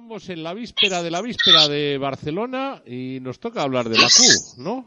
[0.00, 4.24] Estamos en la víspera de la víspera de Barcelona y nos toca hablar de Bakú,
[4.56, 4.86] ¿no?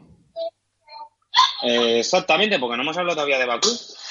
[1.62, 3.68] Eh, exactamente, porque no hemos hablado todavía de Bakú.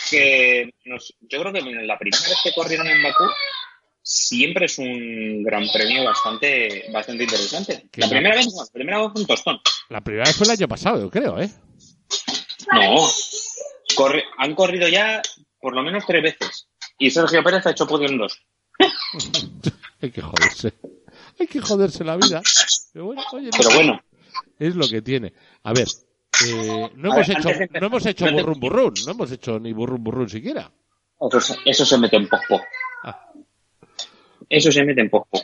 [0.09, 3.25] Que nos- yo creo que la primera vez que corrieron en Bakú
[4.01, 7.85] siempre es un gran premio bastante, bastante interesante.
[7.97, 9.59] La primera vez, la primera vez fue un tostón.
[9.89, 11.49] La primera vez fue el año pasado, yo creo, ¿eh?
[12.71, 12.95] No,
[13.97, 15.21] corre- han corrido ya
[15.59, 16.69] por lo menos tres veces.
[16.97, 18.39] Y Sergio Pérez ha hecho podio en dos.
[20.03, 20.73] Hay que joderse.
[21.39, 22.41] Hay que joderse la vida.
[22.91, 24.01] Pero bueno, oye, no- Pero bueno,
[24.59, 25.33] es lo que tiene.
[25.63, 25.87] A ver,
[26.45, 29.59] eh, no, A hemos ver, hecho, de no hemos hecho burrún burrún, no hemos hecho
[29.59, 30.71] ni burrún burrún siquiera.
[31.21, 32.61] eso, se- eso se mete en poco.
[33.03, 33.31] Ah.
[34.49, 35.39] Eso se mete en poco.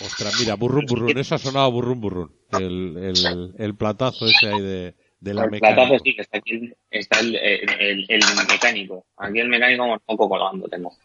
[0.00, 2.32] Ostras, mira, burrún burrún, eso ha sonado burrún burrún.
[2.52, 6.52] El, el, el platazo ese ahí de, de la El platazo sí, que está aquí
[6.52, 9.06] el- está el, el- el- el mecánico.
[9.16, 10.96] Aquí el mecánico un poco colgando tengo.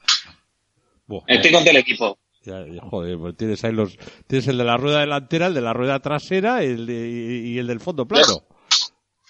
[1.13, 2.17] Buah, Estoy con todo el equipo.
[2.43, 3.97] ya- joder, pues tienes ahí los,
[4.27, 7.09] tienes el de la rueda delantera, el de la rueda trasera el de-
[7.45, 8.43] y, y el del fondo plano.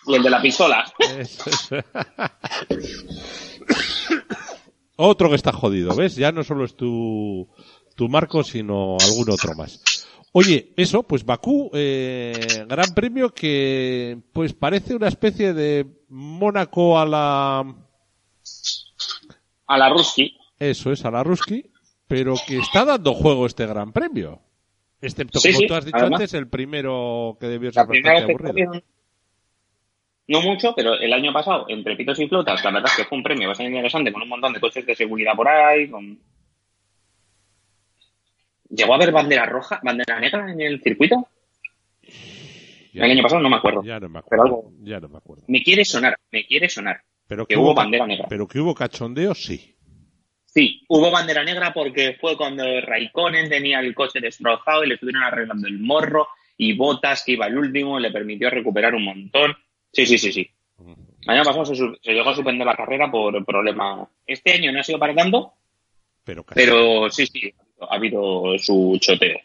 [0.06, 0.84] Y el de la pistola.
[1.18, 1.44] Eso.
[4.96, 6.16] Otro que está jodido, ¿ves?
[6.16, 7.48] Ya no solo es tu,
[7.96, 9.82] tu Marco, sino algún otro más.
[10.34, 17.06] Oye, eso, pues Bakú, eh, gran premio que pues parece una especie de Mónaco a
[17.06, 17.60] la...
[19.68, 20.36] A la Ruski.
[20.60, 21.66] Eso es, a la Ruski,
[22.16, 24.40] pero que está dando juego este gran premio.
[25.02, 26.22] Excepto, Sí, como sí, tú has dicho además.
[26.22, 28.72] antes, el primero que debió ser bastante aburrido.
[30.28, 33.18] no mucho, pero el año pasado, entre pitos y flotas, la verdad es que fue
[33.18, 36.20] un premio bastante interesante, con un montón de coches de seguridad por ahí, con...
[38.70, 41.28] ¿Llegó a haber bandera roja, bandera negra en el circuito?
[42.94, 43.84] Ya, El año pasado no me acuerdo.
[43.84, 44.44] ya no me Pero acuerdo.
[44.68, 45.44] algo- Ya no me acuerdo.
[45.48, 47.02] Me quiere sonar, me quiere sonar.
[47.28, 48.26] Pero Que hubo bandera negra.
[48.30, 49.73] Pero que hubo cachondeo, sí.
[50.54, 55.24] Sí, hubo bandera negra porque fue cuando Raikkonen tenía el coche destrozado y le estuvieron
[55.24, 56.28] arreglando el morro
[56.58, 59.56] y Botas, que iba el último, le permitió recuperar un montón.
[59.92, 60.50] Sí, sí, sí, sí.
[61.26, 64.08] Año pasado se, se llegó a suspender la carrera por problema.
[64.28, 65.54] Este año no ha sido para tanto,
[66.24, 66.60] Pero casi.
[66.60, 69.40] pero sí, sí, ha habido su choteo.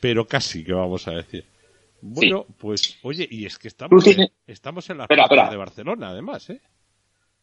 [0.00, 1.44] Pero casi, que vamos a decir.
[2.02, 5.48] Bueno, pues, oye, y es que estamos, en, estamos en la espera.
[5.50, 6.60] de Barcelona, además, ¿eh?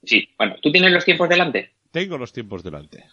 [0.03, 1.72] Sí, bueno, ¿tú tienes los tiempos delante?
[1.93, 3.05] Tengo los tiempos delante.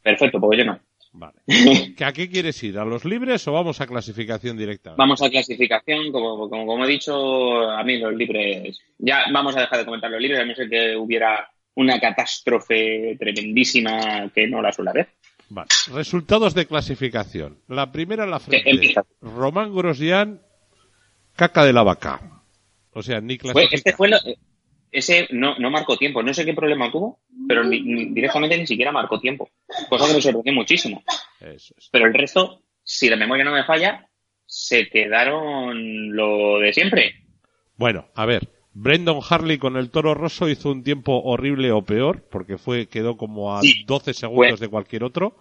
[0.00, 0.78] Perfecto, porque yo no.
[1.14, 1.34] Vale.
[1.96, 2.78] ¿Que ¿A qué quieres ir?
[2.78, 4.94] ¿A los libres o vamos a clasificación directa?
[4.96, 9.60] Vamos a clasificación, como, como, como he dicho, a mí los libres, ya vamos a
[9.62, 14.62] dejar de comentar los libres, a no ser que hubiera una catástrofe tremendísima que no
[14.62, 15.08] la suele haber.
[15.50, 15.68] Vale.
[15.92, 17.58] Resultados de clasificación.
[17.68, 18.94] La primera en la frente.
[19.20, 20.40] Román Grosjean,
[21.36, 22.42] caca de la vaca.
[22.92, 23.76] O sea, ni Fue- clasifica.
[23.76, 24.18] este fue lo-
[24.92, 28.66] ese no, no marcó tiempo, no sé qué problema tuvo, pero ni- ni- directamente ni
[28.66, 29.48] siquiera marcó tiempo,
[29.88, 31.02] cosa que me sorprendió muchísimo.
[31.40, 31.88] Eso es.
[31.90, 34.06] Pero el resto, si la memoria no me falla,
[34.46, 37.14] se quedaron lo de siempre.
[37.76, 38.48] Bueno, a ver.
[38.74, 43.16] Brendan Harley con el toro rosso hizo un tiempo horrible o peor, porque fue, quedó
[43.18, 44.66] como a Sí, 12 segundos fue.
[44.66, 45.36] de cualquier otro.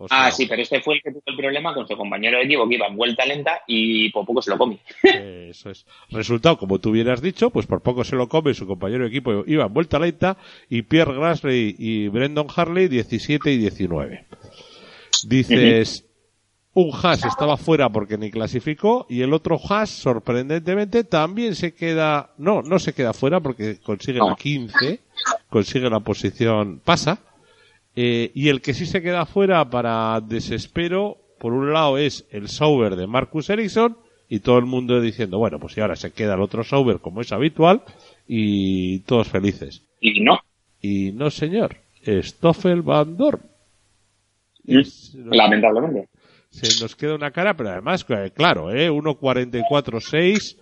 [0.00, 2.38] O sea, Ah, sí, pero este fue el que tuvo el problema con su compañero
[2.38, 4.78] de equipo que iba en vuelta lenta y por poco se lo come.
[5.02, 5.86] Eso es.
[6.10, 9.42] Resultado, como tú hubieras dicho, pues por poco se lo come su compañero de equipo
[9.46, 10.36] iba en vuelta lenta
[10.70, 14.24] y Pierre Gasly y Brendan Harley 17 y 19.
[15.26, 16.04] Dices,
[16.74, 22.34] un Haas estaba fuera porque ni clasificó y el otro Haas, sorprendentemente, también se queda,
[22.38, 25.00] no, no se queda fuera porque consigue la 15,
[25.48, 27.18] consigue la posición, pasa.
[27.96, 32.48] Eh, y el que sí se queda fuera para desespero, por un lado es el
[32.48, 33.96] Sauber de Marcus Ericsson
[34.28, 37.20] y todo el mundo diciendo, bueno, pues y ahora se queda el otro Sauber como
[37.20, 37.82] es habitual
[38.26, 39.82] y todos felices.
[40.00, 40.38] Y no,
[40.80, 41.76] Y no, señor,
[42.06, 43.40] Stoffel Van Dorn.
[44.66, 46.08] Es- lamentablemente.
[46.50, 48.90] se nos queda una cara, pero además, eh, claro, ¿eh?
[48.90, 50.56] 1.44.6,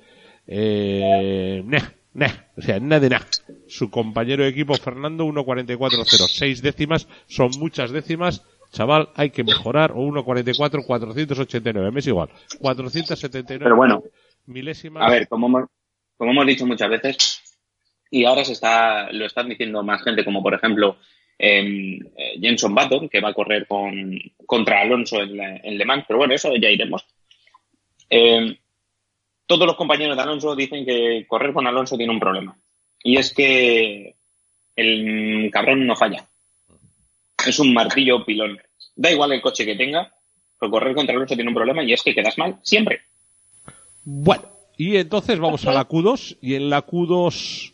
[0.47, 1.81] eh, nah,
[2.17, 3.27] nah, o sea, nada de nada.
[3.69, 9.93] Su compañero de equipo, Fernando, 1.44.0, 6 décimas, son muchas décimas, chaval, hay que mejorar,
[9.93, 12.29] o 1.44.489, me es igual,
[12.61, 14.03] 479 Pero bueno,
[14.47, 15.03] milésimas.
[15.07, 15.69] a ver, como hemos,
[16.17, 17.43] como hemos dicho muchas veces,
[18.11, 20.97] y ahora se está, lo están diciendo más gente, como por ejemplo
[21.39, 21.99] eh,
[22.41, 26.35] Jenson Button, que va a correr con, contra Alonso en, en Le Mans, pero bueno,
[26.35, 27.05] eso ya iremos.
[28.09, 28.59] Eh,
[29.47, 32.57] todos los compañeros de Alonso dicen que correr con Alonso tiene un problema.
[33.03, 34.17] Y es que
[34.75, 36.27] el cabrón no falla.
[37.47, 38.59] Es un martillo pilón.
[38.97, 40.13] Da igual el coche que tenga,
[40.59, 43.03] pero correr contra Alonso tiene un problema y es que quedas mal siempre.
[44.05, 44.45] Bueno,
[44.77, 47.73] y entonces vamos a la Q2 y en la Q2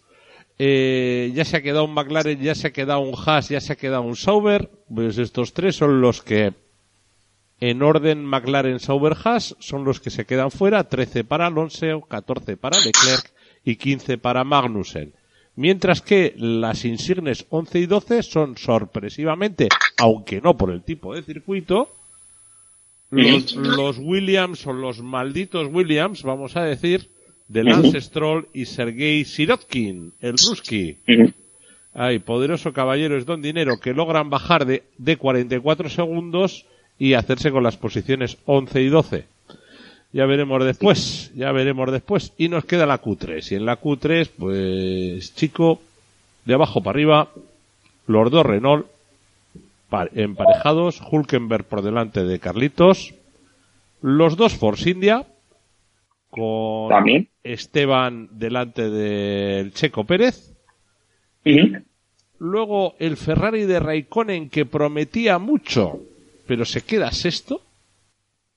[0.59, 3.73] eh, ya se ha quedado un McLaren, ya se ha quedado un Haas, ya se
[3.73, 4.71] ha quedado un Sauber.
[4.95, 6.53] Pues estos tres son los que
[7.63, 12.57] en orden McLaren Sauber Haas son los que se quedan fuera, 13 para Alonso, 14
[12.57, 13.33] para Leclerc
[13.65, 15.13] y 15 para Magnussen.
[15.55, 19.69] Mientras que las insignes 11 y 12 son sorpresivamente,
[19.99, 21.95] aunque no por el tipo de circuito,
[23.11, 27.11] los, los Williams o los malditos Williams, vamos a decir,
[27.47, 30.97] de Lance Stroll y Sergei Sirotkin, el Ruski.
[31.95, 36.67] Ay, poderoso caballero es don dinero que logran bajar de, de 44 segundos
[36.99, 39.25] y hacerse con las posiciones 11 y 12.
[40.13, 42.33] Ya veremos después, ya veremos después.
[42.37, 43.53] Y nos queda la Q3.
[43.53, 45.81] Y en la Q3, pues, chico,
[46.45, 47.29] de abajo para arriba,
[48.07, 48.87] los dos Renault
[50.15, 53.15] emparejados, Hulkenberg por delante de Carlitos,
[54.01, 55.27] los dos Force India,
[56.31, 57.29] con También.
[57.43, 60.55] Esteban delante del Checo Pérez.
[62.39, 66.01] Luego el Ferrari de Raikkonen que prometía mucho,
[66.47, 67.63] pero se queda sexto.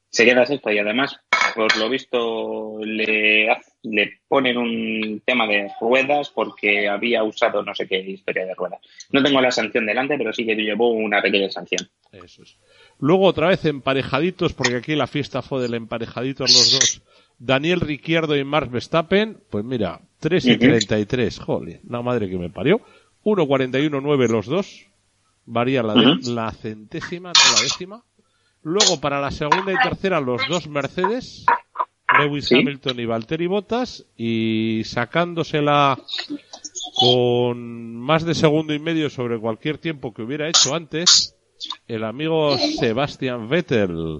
[0.10, 1.20] Se queda sexto y además,
[1.56, 3.48] por lo visto, le,
[3.84, 8.80] le ponen un tema de ruedas porque había usado no sé qué historia de ruedas.
[9.12, 11.90] No tengo la sanción delante, pero sí que llevó una pequeña sanción.
[12.12, 12.58] Eso es.
[13.00, 17.02] Luego otra vez emparejaditos, porque aquí la fiesta fue del emparejaditos los dos.
[17.38, 22.50] Daniel Ricciardo y Max Verstappen, pues mira, 3 y 33, joder, la madre que me
[22.50, 22.80] parió.
[23.26, 24.88] 1.41.9 los dos,
[25.46, 28.04] varía la, de, la centésima, no la décima.
[28.64, 31.46] Luego para la segunda y tercera los dos Mercedes,
[32.20, 32.56] Lewis Sí.
[32.56, 35.98] Hamilton y Valtteri Bottas, y sacándosela
[36.96, 41.36] con más de segundo y medio sobre cualquier tiempo que hubiera hecho antes,
[41.88, 44.20] el amigo Sebastian Vettel,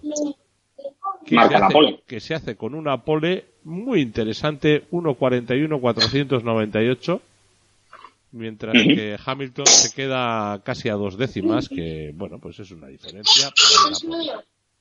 [1.26, 2.04] que, Marca se la hace, pole.
[2.06, 7.20] que se hace con una pole muy interesante, 1.41.498,
[8.36, 13.52] mientras que Hamilton se queda casi a dos décimas, que bueno, pues es una diferencia.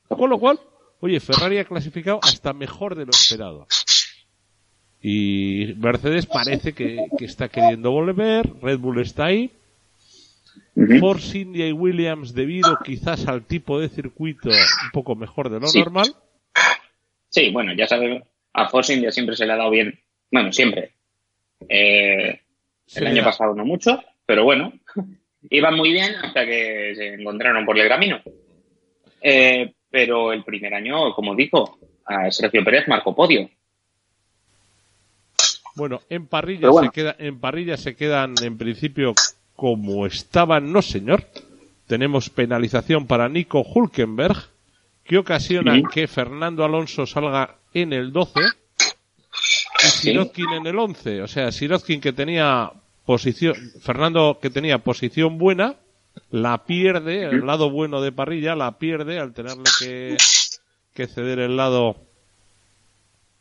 [0.09, 0.61] Con lo cual,
[1.01, 3.67] oye, Ferrari ha clasificado hasta mejor de lo esperado.
[5.03, 9.51] Y Mercedes parece que, que está queriendo volver, Red Bull está ahí.
[10.99, 15.67] Force India y Williams debido quizás al tipo de circuito un poco mejor de lo
[15.69, 15.79] Sí.
[15.79, 16.15] normal.
[17.29, 18.23] Sí, bueno, ya sabes,
[18.53, 20.01] a Force India siempre se le ha dado bien.
[20.33, 20.93] Bueno, siempre.
[21.69, 22.41] Eh,
[22.95, 24.73] El año pasado no mucho, pero bueno,
[25.51, 28.21] iban muy bien hasta que se encontraron por el camino.
[29.21, 33.49] Eh, pero el primer año, como dijo, a Sergio Pérez marcó podio.
[35.77, 36.89] Bueno, en parrilla bueno.
[36.89, 39.15] se queda, en parrilla se quedan en principio
[39.57, 41.25] como estaban, no señor.
[41.87, 44.37] Tenemos penalización para Nico Hulkenberg,
[45.05, 48.41] que ocasiona que Fernando Alonso salga en el 12
[49.87, 51.23] y Sirotkin en el 11.
[51.23, 52.71] O sea, Sirotkin que tenía
[53.05, 55.77] posición, Fernando que tenía posición buena,
[56.31, 60.17] la pierde, el lado bueno de parrilla, la pierde al tenerle que,
[60.95, 61.97] que ceder el lado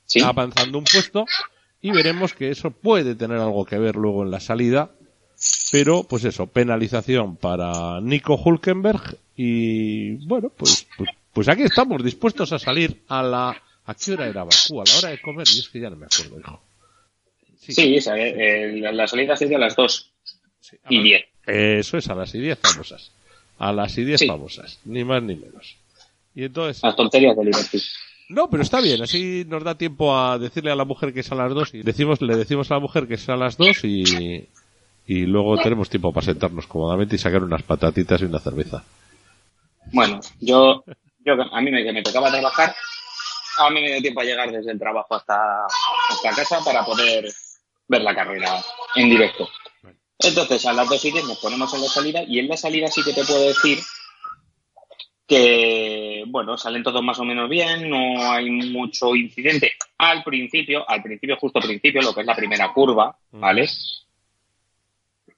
[0.06, 1.26] Sí, avanzando un puesto
[1.82, 4.92] y veremos que eso puede tener algo que ver luego en la salida.
[5.72, 12.54] Pero, pues eso, penalización para Nico Hulkenberg y bueno, pues, pues, pues aquí estamos dispuestos
[12.54, 13.62] a salir a la...
[13.86, 14.82] ¿A qué hora era Bakú?
[14.82, 16.62] A la hora de comer y es que ya no me acuerdo, hijo.
[17.60, 20.12] sí, esa, eh, eh, la salida se dio a las 2
[20.62, 21.26] sí, a y las- 10.
[21.46, 23.12] Eso es, a las y diez famosas.
[23.60, 24.28] A las y diez Sí.
[24.28, 25.76] famosas, ni más ni menos.
[26.36, 27.82] Y entonces, Las tonterías de Liberty.
[28.30, 31.32] No, pero está bien, así nos da tiempo a decirle a la mujer que es
[31.32, 33.84] a las dos y decimos, le decimos a la mujer que es a las dos
[33.84, 34.48] y,
[35.06, 38.84] y luego tenemos tiempo para sentarnos cómodamente y sacar unas patatitas y una cerveza.
[39.92, 40.84] Bueno, yo,
[41.26, 42.74] yo a mí me, me tocaba trabajar,
[43.58, 47.32] a mí me dio tiempo a llegar desde el trabajo hasta, hasta casa para poder
[47.88, 48.62] ver la carrera
[48.96, 49.50] en directo.
[50.20, 52.88] Entonces, a las dos y diez nos ponemos en la salida y en la salida
[52.88, 53.80] sí que te puedo decir
[55.28, 59.74] que, bueno, salen todos más o menos bien, no hay mucho incidente.
[59.98, 63.68] Al principio, al principio, justo al principio, lo que es la primera curva, ¿vale?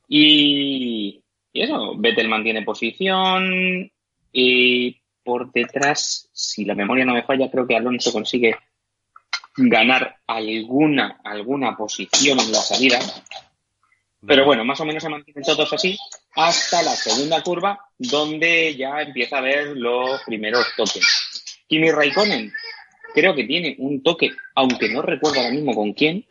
[0.07, 1.21] Y,
[1.53, 3.91] y eso, Vettel mantiene posición
[4.31, 8.55] y por detrás, si la memoria no me falla, creo que Alonso consigue
[9.57, 12.99] ganar alguna, alguna posición en la salida.
[14.25, 15.97] Pero bueno, más o menos se mantienen todos así
[16.35, 21.05] hasta la segunda curva, donde ya empieza a ver los primeros toques.
[21.67, 22.53] Kimi Raikkonen
[23.13, 26.25] creo que tiene un toque, aunque no recuerdo ahora mismo con quién,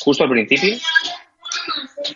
[0.00, 0.76] justo al principio.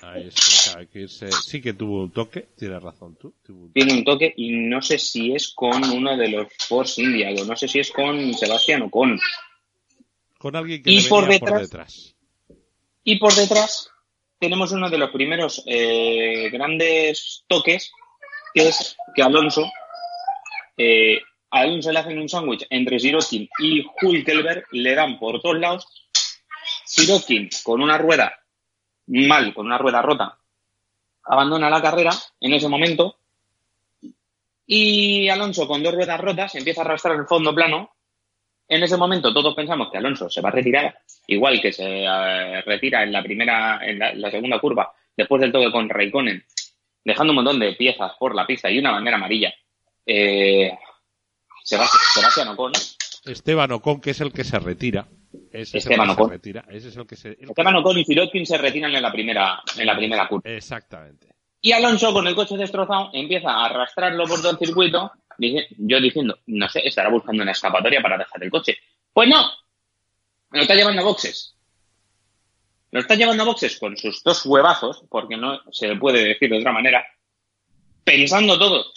[0.03, 1.31] Ahí es, que irse.
[1.31, 3.35] Sí que tuvo un toque, tienes razón tú.
[3.49, 7.31] Un tiene un toque y no sé si es con uno de los Force India,
[7.41, 9.19] o no sé si es con Sebastián o con.
[10.39, 12.15] Con alguien que y por detrás,
[13.03, 13.91] Y por detrás
[14.39, 17.93] tenemos uno de los primeros eh, grandes toques,
[18.53, 19.65] que es que Alonso
[20.77, 21.21] eh,
[21.51, 25.87] a Alonso le hacen un sándwich entre Sirotkin y Hulkelberg, le dan por todos lados.
[26.85, 28.44] Sirotkin con una rueda
[29.07, 30.39] mal, con una rueda rota,
[31.25, 33.17] abandona la carrera en ese momento.
[34.67, 37.91] Y Alonso con dos ruedas rotas empieza a arrastrar el fondo plano.
[38.67, 42.63] En ese momento todos pensamos que Alonso se va a retirar, igual que se eh,
[42.63, 46.43] retira en la primera, en la, segunda curva, después del toque con Raikkonen,
[47.05, 49.53] dejando un montón de piezas por la pista y una bandera amarilla.
[50.07, 50.73] Eh,
[51.63, 52.73] Sebastián Ocon.
[53.27, 55.09] Esteban Ocon, que es el que se retira.
[55.53, 56.29] Esteban Ocon.
[56.29, 56.65] Se retira.
[56.69, 59.87] Ese es el que se, Esteban Ocon y Sirotkin se retiran en la primera, en
[59.87, 60.51] la primera curva.
[60.51, 61.29] Exactamente.
[61.61, 65.13] Y Alonso, con el coche destrozado, empieza a arrastrarlo por todo el circuito.
[65.39, 68.77] yo diciendo, no sé, estará buscando una escapatoria para dejar el coche.
[69.13, 69.51] Pues no,
[70.51, 71.57] lo está llevando a boxes.
[72.91, 76.51] Lo está llevando a boxes con sus dos huevazos, porque no se le puede decir
[76.51, 77.05] de otra manera,
[78.05, 78.93] pensando todo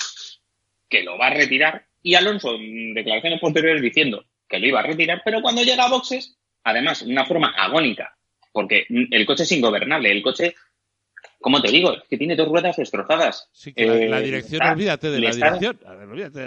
[0.89, 4.84] que lo va a retirar y Alonso en declaraciones posteriores diciendo que lo iba a
[4.84, 8.16] retirar, pero cuando llega a boxes, además, de una forma agónica,
[8.51, 10.56] porque el coche es ingobernable, el coche,
[11.39, 13.50] como te digo, es que tiene dos ruedas destrozadas.
[13.51, 15.80] Sí, que la, eh, dirección, olvídate de la dirección.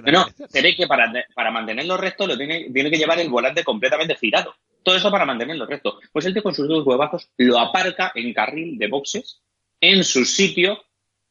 [0.07, 3.65] no, se ve que para, para mantenerlo recto lo tiene, tiene que llevar el volante
[3.65, 4.55] completamente girado.
[4.83, 6.01] Todo eso para mantenerlo recto.
[6.13, 9.43] Pues el tío con sus dos huevazos lo aparca en carril de boxes,
[9.81, 10.83] en su sitio,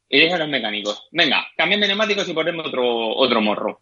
[0.08, 3.82] y dice a los mecánicos, venga, cambien de neumáticos y ponemos otro, otro morro.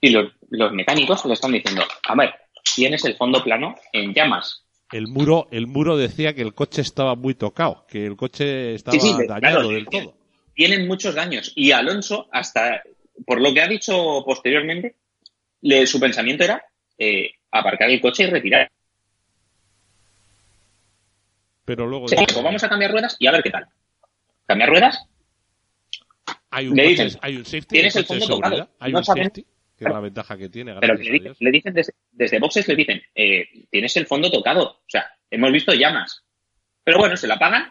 [0.00, 0.32] Y los,
[0.72, 2.34] mecánicos le están diciendo, a ver,
[2.74, 4.64] tienes el fondo plano en llamas.
[4.90, 8.96] El muro, el muro decía que el coche estaba muy tocado, que el coche estaba
[9.28, 10.16] dañado del todo.
[10.54, 11.52] Tienen muchos daños.
[11.54, 12.82] Y Alonso, hasta
[13.26, 14.96] por lo que ha dicho posteriormente,
[15.60, 16.64] le, su pensamiento era
[16.98, 18.70] eh, aparcar el coche y retirar.
[21.64, 22.06] Pero luego.
[22.06, 23.66] pues vamos a cambiar ruedas y a ver qué tal.
[24.46, 24.98] ¿Cambiar ruedas?
[26.50, 27.66] Hay un, hay un safety.
[27.68, 28.68] Tienes el fondo tocado.
[28.80, 29.46] Hay un safety
[29.80, 30.74] que es la ventaja que tiene.
[30.78, 31.74] Pero le, dicen,
[32.12, 34.62] desde, boxes, le dicen, eh, tienes el fondo tocado.
[34.62, 36.22] O sea, hemos visto llamas.
[36.84, 37.70] Pero bueno, se la pagan,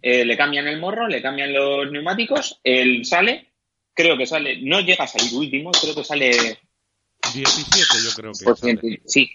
[0.00, 3.52] eh, le cambian el morro, le cambian los neumáticos, él sale,
[3.92, 6.30] creo que sale, no llega a salir último, creo que sale...
[7.34, 8.56] 17 yo creo que.
[8.56, 9.02] Sale.
[9.04, 9.30] Sí,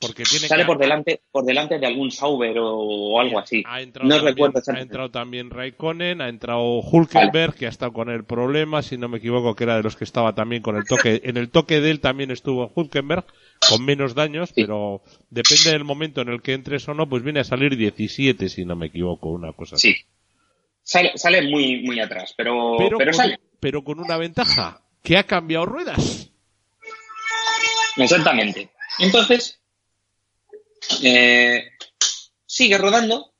[0.00, 3.64] porque tiene Sale por delante por delante de algún Sauber o, algo así.
[3.66, 8.08] Ha entrado, no recuerdo ha entrado también Raikkonen, ha entrado Hulkenberg, que ha estado con
[8.08, 10.84] el problema, si no me equivoco, que era de los que estaba también con el
[10.84, 11.20] toque.
[11.24, 13.24] En el toque de él también estuvo Hulkenberg,
[13.68, 17.40] con menos daños, pero depende del momento en el que entres o no, pues viene
[17.40, 19.94] a salir 17, si no me equivoco, una cosa así.
[19.94, 20.04] Sí.
[20.82, 23.38] Sale, sale muy, muy atrás, pero, pero, pero sale.
[23.60, 26.30] Pero con una ventaja, que ha cambiado ruedas.
[27.96, 28.70] Exactamente.
[28.98, 29.57] Entonces,
[31.02, 31.70] eh,
[32.46, 33.32] sigue rodando,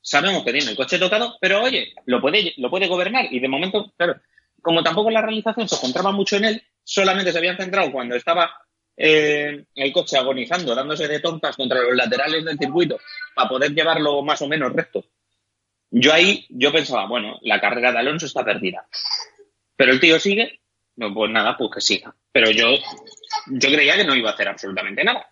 [0.00, 3.48] sabemos que tiene el coche tocado, pero oye, lo puede, lo puede gobernar y de
[3.48, 4.20] momento, claro,
[4.60, 8.52] como tampoco la realización se centraba mucho en él, solamente se habían centrado cuando estaba
[8.96, 12.98] eh, el coche agonizando, dándose de tontas contra los laterales del circuito
[13.34, 15.04] para poder llevarlo más o menos recto.
[15.90, 18.86] Yo ahí, yo pensaba, bueno, la carrera de Alonso está perdida.
[19.76, 20.60] Pero el tío sigue,
[20.96, 22.14] no, pues nada, pues que siga.
[22.30, 22.68] Pero yo,
[23.46, 25.31] yo creía que no iba a hacer absolutamente nada.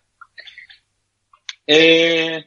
[1.65, 2.43] Eh,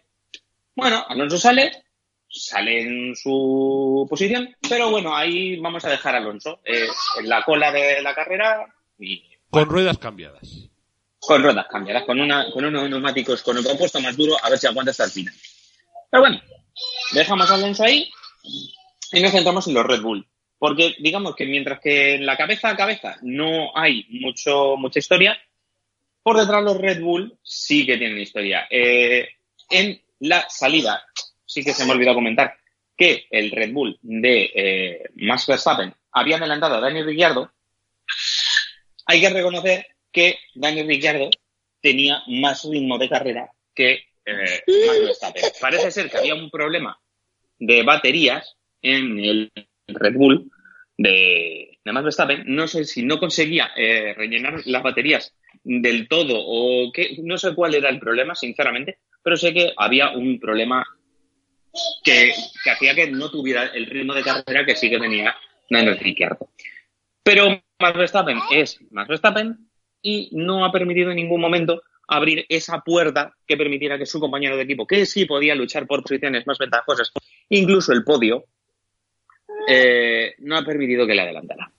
[0.75, 1.85] bueno, Alonso sale,
[2.29, 6.89] sale en su posición, pero bueno, ahí vamos a dejar a Alonso eh,
[7.21, 8.67] en la cola de la carrera
[8.99, 9.23] y...
[9.51, 10.69] Con ruedas cambiadas.
[11.21, 14.59] Con ruedas cambiadas, con, una, con unos neumáticos con el compuesto más duro, a ver
[14.59, 15.35] si aguanta hasta el final.
[16.11, 16.41] Pero bueno,
[17.13, 18.11] dejamos a Alonso ahí
[18.43, 20.27] y nos centramos en los Red Bull.
[20.59, 25.39] Porque digamos que mientras que en la cabeza a cabeza no hay mucho, mucha historia,
[26.25, 28.67] por detrás los Red Bull sí que tienen historia.
[28.71, 29.29] Eh,
[29.69, 31.05] en la salida,
[31.45, 32.57] sí que se me olvidó comentar
[32.97, 37.53] que el Red Bull de eh, Max Verstappen había adelantado a Dani Ricciardo.
[39.05, 41.29] Hay que reconocer que Dani Ricciardo
[41.83, 45.43] tenía más ritmo de carrera que eh, Max Verstappen.
[45.61, 46.99] Parece ser que había un problema
[47.59, 49.53] de baterías en el
[49.89, 50.51] Red Bull
[50.97, 52.45] de, Max Verstappen.
[52.47, 53.71] No sé si no conseguía
[54.17, 59.37] rellenar las baterías del todo o que no sé cuál era el problema, sinceramente, pero
[59.37, 60.85] sé que había un problema
[62.05, 62.33] que,
[62.71, 65.35] hacía que no tuviera el ritmo de carrera que sí que tenía
[65.69, 66.51] Daniel Ricciardo.
[67.23, 69.69] Pero Max Verstappen es Max Verstappen
[70.03, 74.57] y no ha permitido en ningún momento abrir esa puerta que permitiera que su compañero
[74.57, 77.11] de equipo, que sí podía luchar por posiciones más ventajosas,
[77.49, 78.45] incluso el podio,
[79.67, 81.73] eh, no ha permitido que le adelantara.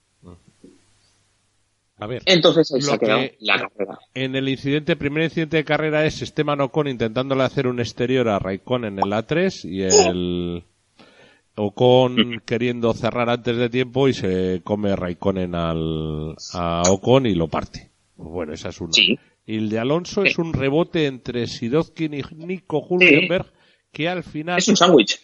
[1.98, 3.98] A ver, entonces se ha quedado la carrera.
[4.12, 8.38] En el incidente, primer incidente de carrera es Esteban Ocon intentándole hacer un exterior a
[8.38, 10.64] Raikkonen en el A3 y el
[11.54, 17.48] Ocon queriendo cerrar antes de tiempo y se come Raikkonen al, a Ocon y lo
[17.48, 17.90] parte.
[18.16, 18.92] Bueno, esa es una.
[19.46, 23.46] Y el de Alonso es un rebote entre Sirotkin y Nico Hulkenberg
[23.90, 24.58] que al final.
[24.58, 25.18] Es un sándwich.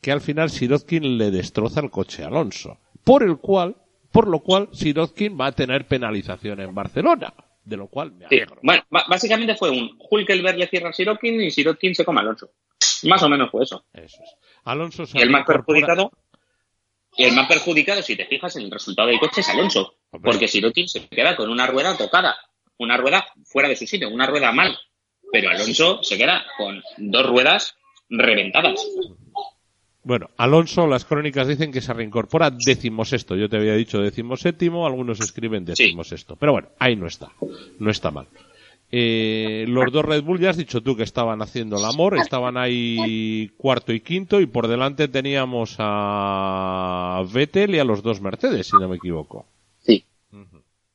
[0.00, 2.78] Que al final Sirotkin le destroza el coche a Alonso.
[3.02, 3.76] Por el cual
[4.14, 8.60] por lo cual Sirotkin va a tener penalización en Barcelona, de lo cual me alegro.
[8.62, 12.50] Bueno, básicamente fue un Hulkelberg le cierra a Sirotkin y Sirotkin se come a Alonso.
[13.02, 13.84] Más o menos fue eso.
[13.92, 14.36] Eso es.
[14.62, 16.12] Alonso y el más perjudicado
[17.16, 19.96] y el más perjudicado, si te fijas en el resultado del coche, es Alonso.
[20.22, 22.36] Porque Sirotkin se queda con una rueda tocada,
[22.78, 24.78] una rueda fuera de su sitio, una rueda mal.
[25.32, 27.74] Pero Alonso se queda con dos ruedas
[28.08, 28.86] reventadas.
[30.04, 33.36] Bueno, Alonso, las crónicas dicen que se reincorpora decimosexto.
[33.36, 36.36] Yo te había dicho decimoséptimo, algunos escriben decimosexto.
[36.36, 37.32] Pero bueno, ahí no está.
[37.78, 38.26] No está mal.
[38.96, 42.56] Eh, los dos Red Bull, ya has dicho tú que estaban haciendo el amor, estaban
[42.56, 48.68] ahí cuarto y quinto y por delante teníamos a Vettel y a los dos Mercedes,
[48.68, 49.46] si no me equivoco.
[49.80, 50.04] Sí.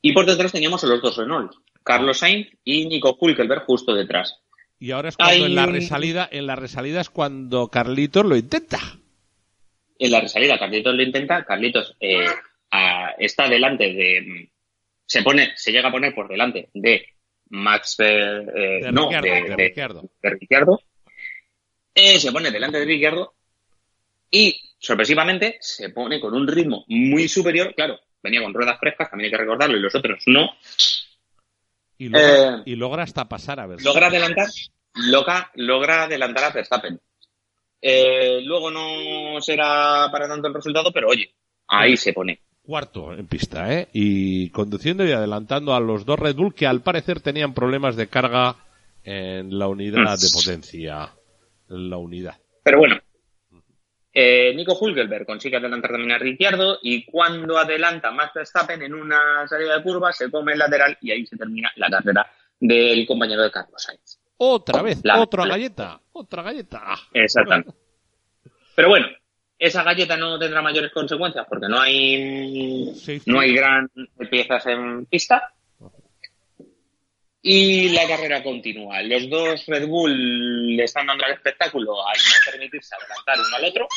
[0.01, 1.51] Y por detrás teníamos a los dos Renault,
[1.83, 4.39] Carlos Sainz y Nico Hulkenberg justo detrás.
[4.79, 8.79] Y ahora es cuando en la resalida, en la resalida es cuando Carlitos lo intenta.
[9.99, 12.25] En la resalida Carlitos lo intenta, Carlitos eh,
[13.17, 14.49] está delante de,
[15.05, 17.05] se pone, se llega a poner por delante de
[17.49, 19.55] Max, eh, no, de,
[20.21, 20.81] Ricciardo.
[21.93, 23.33] Eh, se pone delante de Ricciardo
[24.31, 29.25] y sorpresivamente se pone con un ritmo muy superior, claro, venía con ruedas frescas, también
[29.25, 30.51] hay que recordarlo, y los otros no,
[31.99, 33.81] eh, y logra, hasta pasar a ver.
[33.83, 34.47] Logra adelantar,
[34.93, 36.99] logra, logra adelantar a Verstappen.
[37.81, 41.33] Eh, luego no será para tanto el resultado, pero oye,
[41.67, 42.41] ahí se pone.
[42.61, 43.87] Cuarto en pista, ¿eh?
[43.93, 48.07] Y conduciendo y adelantando a los dos Red Bull que al parecer tenían problemas de
[48.07, 48.57] carga
[49.03, 51.09] en la unidad de potencia.
[51.69, 52.37] En la unidad.
[52.63, 52.99] Pero bueno,
[54.11, 59.47] eh, Nico Hulkenberg consigue adelantar también a Ricciardo y cuando adelanta Max Verstappen en una
[59.47, 63.43] salida de curva se come el lateral y ahí se termina la carrera del compañero
[63.43, 64.18] de Carlos Sainz.
[64.41, 66.95] Otra vez, otra galleta, otra galleta.
[67.13, 67.73] Exactamente.
[68.73, 69.07] Pero bueno,
[69.57, 72.93] esa galleta no tendrá mayores consecuencias porque no hay
[73.25, 73.91] no hay gran
[74.29, 75.53] piezas en pista
[77.41, 79.01] y la carrera continúa.
[79.01, 83.65] Los dos Red Bull le están dando el espectáculo al no permitirse adelantar uno al
[83.65, 83.87] otro.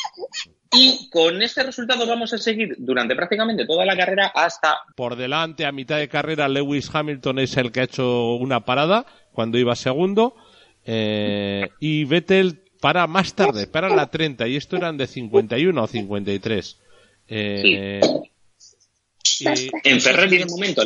[0.73, 4.79] Y con este resultado vamos a seguir durante prácticamente toda la carrera hasta.
[4.97, 9.07] Por delante, a mitad de carrera, Lewis Hamilton es el que ha hecho una parada
[9.33, 10.35] cuando iba segundo.
[10.85, 14.49] Eh, y Vettel para más tarde, para la 30.
[14.49, 16.79] Y esto eran de 51 o 53.
[17.29, 18.01] Eh,
[19.85, 20.83] en Ferrari de momento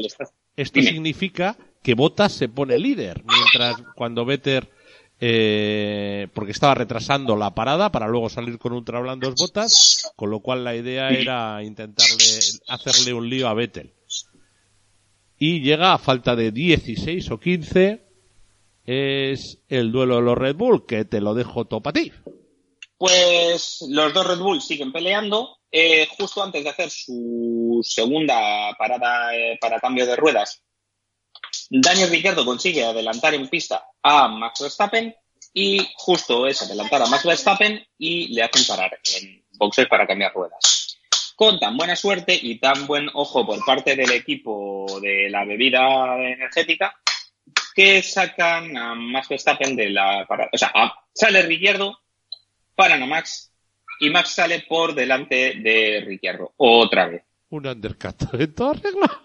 [0.56, 4.68] Esto significa que Bottas se pone líder, mientras cuando Vettel
[5.18, 10.40] eh, porque estaba retrasando la parada para luego salir con ultra blandos botas, con lo
[10.40, 13.92] cual la idea era intentarle hacerle un lío a Vettel.
[15.38, 18.05] Y llega a falta de 16 o 15
[18.86, 22.12] es el duelo de los Red Bull, que te lo dejo todo para ti.
[22.96, 25.58] Pues los dos Red Bull siguen peleando.
[25.70, 30.62] Eh, justo antes de hacer su segunda parada eh, para cambio de ruedas,
[31.68, 35.14] Daniel Ricciardo consigue adelantar en pista a Max Verstappen
[35.52, 40.32] y justo es adelantar a Max Verstappen y le hacen parar en boxes para cambiar
[40.32, 40.96] ruedas.
[41.34, 46.16] Con tan buena suerte y tan buen ojo por parte del equipo de la bebida
[46.16, 46.94] energética
[47.74, 50.50] que sacan a Max Verstappen de la parada.
[50.52, 50.72] O sea,
[51.12, 51.98] sale Ricciardo,
[52.74, 53.52] paran a Max
[54.00, 56.52] y Max sale por delante de Ricciardo.
[56.56, 57.22] Otra vez.
[57.50, 59.22] Un undercut de toda regla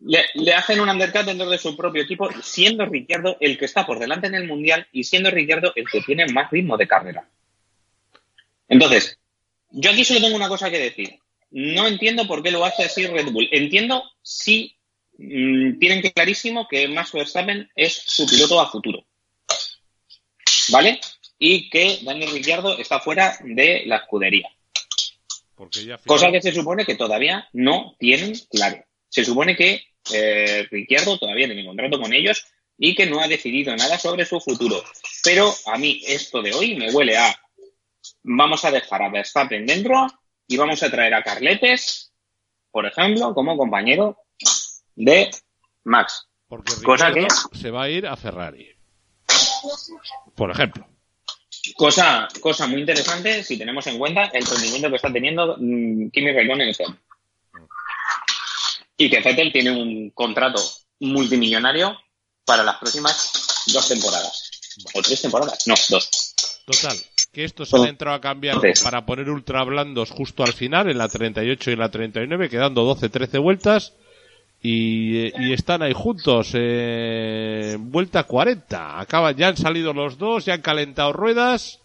[0.00, 3.98] le, hacen un undercut dentro de su propio equipo, siendo Ricciardo el que está por
[3.98, 7.28] delante en el Mundial y siendo Ricciardo el que tiene más ritmo de carrera.
[8.68, 9.18] Entonces,
[9.70, 11.18] yo aquí solo tengo una cosa que decir.
[11.50, 13.48] No entiendo por qué lo hace así Red Bull.
[13.50, 14.77] Entiendo si
[15.18, 19.04] mm, tienen clarísimo que Max Verstappen es su piloto a futuro.
[20.70, 21.00] ¿Vale?
[21.38, 24.48] Y que Daniel Ricciardo está fuera de la escudería.
[26.06, 28.84] Cosa que se supone que todavía no tienen claro.
[29.08, 32.44] Se supone que eh, Ricciardo todavía tiene contrato con ellos
[32.78, 34.82] y que no ha decidido nada sobre su futuro.
[35.24, 37.36] Pero a mí esto de hoy me huele a
[38.22, 40.06] vamos a dejar a Verstappen dentro
[40.46, 42.12] y vamos a traer a Carletes,
[42.70, 44.16] por ejemplo, como compañero
[44.98, 45.30] de
[45.84, 46.26] Max.
[46.48, 48.68] Porque Cosa que- se va a ir a Ferrari.
[50.34, 50.86] Por ejemplo.
[51.74, 56.32] Cosa, cosa muy interesante si tenemos en cuenta el rendimiento que está teniendo mm, Kimi
[56.32, 56.98] Raikkonen este año.
[58.96, 60.60] Y que Vettel tiene un contrato
[61.00, 61.96] multimillonario
[62.44, 64.50] para las próximas dos temporadas.
[64.94, 65.66] ¿O tres temporadas?
[65.66, 66.34] No, dos.
[66.64, 66.96] Total,
[67.32, 71.08] que estos han entrado a cambiar para poner ultra blandos justo al final, en la
[71.08, 73.94] 38 y en la 39, quedando 12-13 vueltas.
[74.60, 79.00] Y, están ahí juntos, eh, vuelta 40.
[79.00, 81.80] Acaban, ya han salido los dos, ya han calentado ruedas.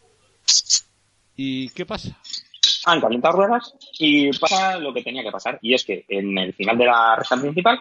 [1.35, 2.17] ¿Y qué pasa?
[2.85, 5.59] Han calentado ruedas y pasa lo que tenía que pasar.
[5.61, 7.79] Y es que en el final de la recta principal,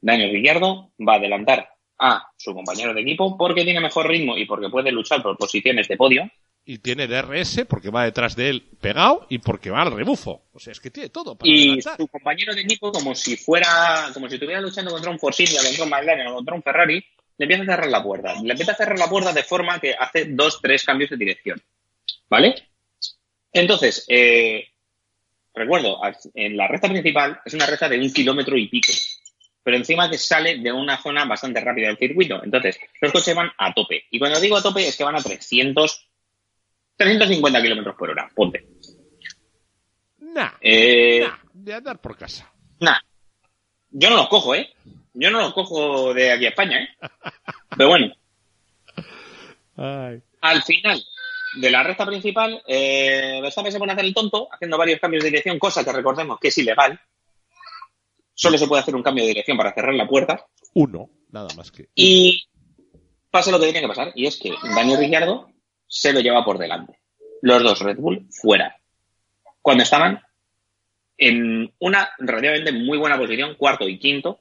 [0.00, 4.44] Daniel Ricciardo va a adelantar a su compañero de equipo porque tiene mejor ritmo y
[4.46, 6.30] porque puede luchar por posiciones de podio.
[6.68, 10.42] Y tiene DRS porque va detrás de él pegado y porque va al rebufo.
[10.52, 11.96] O sea, es que tiene todo para Y adelantar.
[11.96, 15.60] su compañero de equipo, como si fuera, como si estuviera luchando contra un Force India,
[15.62, 17.04] contra un McLaren o contra un Ferrari,
[17.38, 18.34] le empieza a cerrar la puerta.
[18.42, 21.62] Le empieza a cerrar la puerta de forma que hace dos, tres cambios de dirección.
[22.28, 22.54] ¿Vale?
[23.52, 24.66] Entonces, eh,
[25.54, 26.00] recuerdo,
[26.34, 28.92] en la recta principal es una recta de un kilómetro y pico.
[29.62, 32.42] Pero encima que sale de una zona bastante rápida del circuito.
[32.42, 34.04] Entonces, los coches van a tope.
[34.10, 36.08] Y cuando digo a tope es que van a 300,
[36.96, 38.28] 350 kilómetros por hora.
[38.34, 38.66] Ponte.
[40.18, 42.52] Nah, Eh, nah, de andar por casa.
[42.80, 42.98] Nah,
[43.90, 44.70] yo no los cojo, ¿eh?
[45.14, 46.88] Yo no los cojo de aquí a España, ¿eh?
[47.76, 48.14] Pero bueno,
[49.76, 50.22] Ay.
[50.42, 51.02] al final
[51.58, 55.22] de la recta principal, eh, Verstappen se pone a hacer el tonto, haciendo varios cambios
[55.24, 57.00] de dirección, cosa que recordemos que es ilegal.
[58.34, 60.44] Solo se puede hacer un cambio de dirección para cerrar la puerta.
[60.74, 61.88] Uno, nada más que.
[61.94, 62.44] Y
[63.30, 65.50] pasa lo que tenía que pasar, y es que Daniel Ricciardo
[66.00, 66.98] se lo lleva por delante.
[67.42, 68.76] Los dos Red Bull fuera.
[69.62, 70.20] Cuando estaban
[71.18, 74.40] en una relativamente muy buena posición, cuarto y quinto,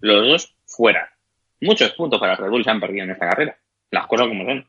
[0.00, 1.12] los dos fuera.
[1.60, 3.58] Muchos puntos para Red Bull se han perdido en esta carrera.
[3.90, 4.66] Las cosas como son.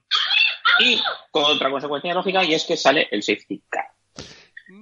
[0.80, 3.88] Y con otra consecuencia lógica, y es que sale el safety car.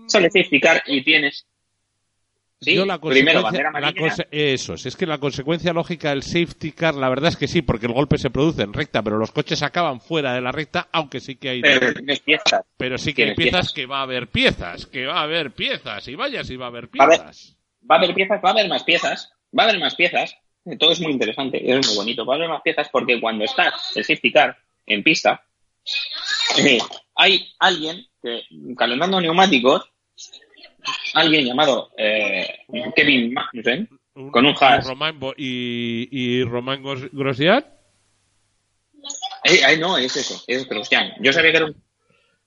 [0.08, 1.47] Sale el safety car y tienes.
[2.61, 4.07] Sí, Yo la primero bandera la amarilla.
[4.31, 7.61] eso es, es que la consecuencia lógica del safety car, la verdad es que sí,
[7.61, 10.87] porque el golpe se produce en recta, pero los coches acaban fuera de la recta,
[10.93, 12.61] aunque sí que hay, pero tienes piezas.
[12.77, 13.73] pero sí que hay piezas, piezas.
[13.73, 16.69] que va a haber piezas, que va a haber piezas, y vaya si va a
[16.69, 17.57] haber A piezas.
[17.89, 20.35] va a haber piezas, va a haber más piezas, va a haber más piezas.
[20.79, 22.25] Todo es muy interesante, es muy bonito.
[22.25, 25.45] Va a haber más piezas porque cuando estás el safety car en pista,
[26.57, 26.79] eh,
[27.15, 28.41] hay alguien que,
[28.75, 29.91] calentando neumáticos,
[31.13, 32.47] alguien llamado eh,
[32.95, 33.89] Kevin Magnussen,
[34.31, 37.65] con un Román, Bo- y, y Román Gros- Grosjean,
[39.43, 41.13] eh, eh, no, es eso, es Grosjean.
[41.19, 41.75] Yo sabía que era un...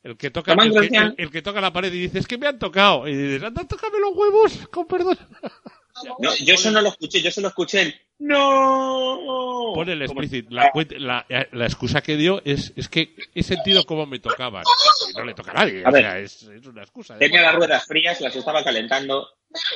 [0.03, 2.47] el que toca el que, el que toca la pared y dice, es que me
[2.47, 5.19] han tocado, y dices, anda, tócame los huevos, con perdón.
[6.19, 7.95] No, yo eso no lo escuché, yo solo escuché el...
[8.21, 9.73] ¡No!
[9.75, 10.51] Pon el explicit.
[10.51, 14.65] La, cuent- la, la excusa que dio es, es que he sentido cómo me tocaban.
[15.13, 15.85] Y no le toca a nadie.
[15.85, 16.03] A o ver.
[16.03, 17.15] sea, es, es una excusa.
[17.15, 17.19] ¿eh?
[17.19, 19.29] Tenía las ruedas frías, las estaba calentando.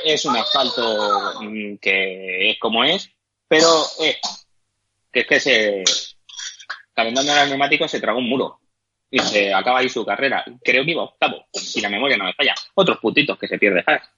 [0.05, 3.11] Es un asfalto mm, que es como es,
[3.49, 3.69] pero
[4.01, 4.19] eh,
[5.13, 5.85] que es que se
[6.95, 8.61] calentando los neumáticos se tragó un muro
[9.11, 10.45] y se acaba ahí su carrera.
[10.63, 12.55] Creo que iba octavo, si la memoria no me falla.
[12.75, 14.09] Otros puntitos que se pierde Haas.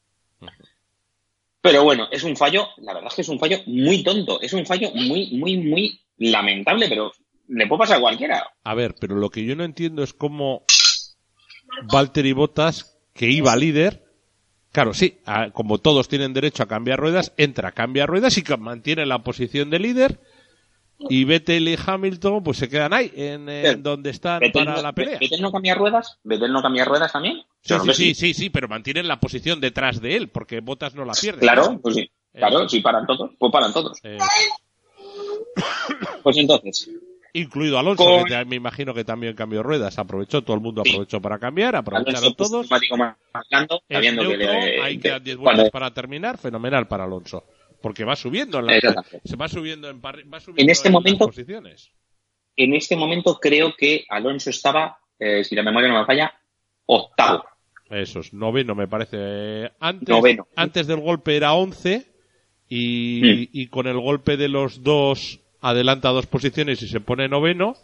[1.65, 4.53] Pero bueno, es un fallo, la verdad es que es un fallo muy tonto, es
[4.53, 7.11] un fallo muy, muy, muy lamentable, pero
[7.49, 8.47] le puede pasar a cualquiera.
[8.65, 10.65] A ver, pero lo que yo no entiendo es cómo
[11.91, 14.05] Valtteri Bottas, que iba líder,
[14.73, 19.07] claro, sí, a- como todos tienen derecho a cambiar ruedas, entra, cambia ruedas y mantiene
[19.07, 20.21] la posición de líder.
[21.09, 25.19] Y Vettel y Hamilton pues se quedan ahí, en, donde están para no- la pelea.
[25.19, 26.19] ¿Vettel no cambia ruedas?
[26.25, 27.43] ¿Vettel no cambia ruedas también?
[27.65, 31.05] Sí, sí, sí, sí, sí, pero mantienen la posición detrás de él, porque Bottas no
[31.05, 31.41] la pierde.
[31.41, 32.11] Claro, pues sí.
[32.33, 33.99] Claro, si paran todos, pues paran todos.
[34.03, 34.19] Eh,
[36.23, 36.91] Pues entonces,
[37.33, 39.99] incluido Alonso, que me imagino que también cambió ruedas.
[39.99, 42.67] Aprovechó, todo el mundo aprovechó para cambiar, aprovecharon todos.
[43.89, 47.45] sabiendo que quedan 10 vueltas para terminar, fenomenal para Alonso.
[47.81, 48.81] Porque va subiendo en la,
[49.25, 51.91] se va subiendo en, va subiendo En este momento- posiciones.
[52.57, 56.33] en este momento creo que Alonso estaba, eh, si la memoria no me falla,
[56.87, 57.45] octavo.
[57.91, 59.71] Eso es, noveno me parece.
[59.79, 60.49] Antes, Noveno.
[60.57, 62.07] antes del golpe era 11
[62.69, 67.77] y, y con el golpe de los dos adelanta dos posiciones y se pone noveno.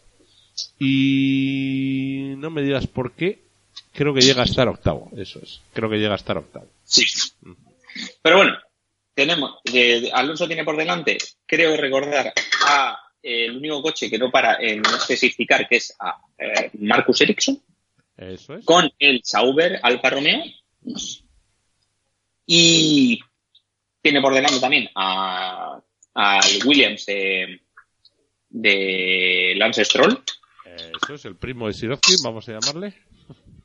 [0.78, 3.40] Y no me digas por qué,
[3.92, 5.10] creo que llega a estar octavo.
[5.16, 6.66] Eso es, creo que llega a estar octavo.
[6.84, 7.04] Sí.
[8.22, 8.56] Pero bueno,
[9.14, 12.32] tenemos, eh, Alonso tiene por delante, creo recordar,
[12.66, 17.20] a eh, el único coche que no para en especificar, que es a eh, Marcus
[17.22, 17.60] Ericsson.
[18.20, 18.64] Eso es.
[18.64, 20.44] con el Sauber Alfa Romeo
[22.46, 23.18] y
[24.02, 25.80] tiene por delante también a,
[26.14, 27.60] al Williams de,
[28.50, 30.22] de Lance Stroll
[31.02, 32.94] Eso es el primo de Sirotkin, vamos a llamarle.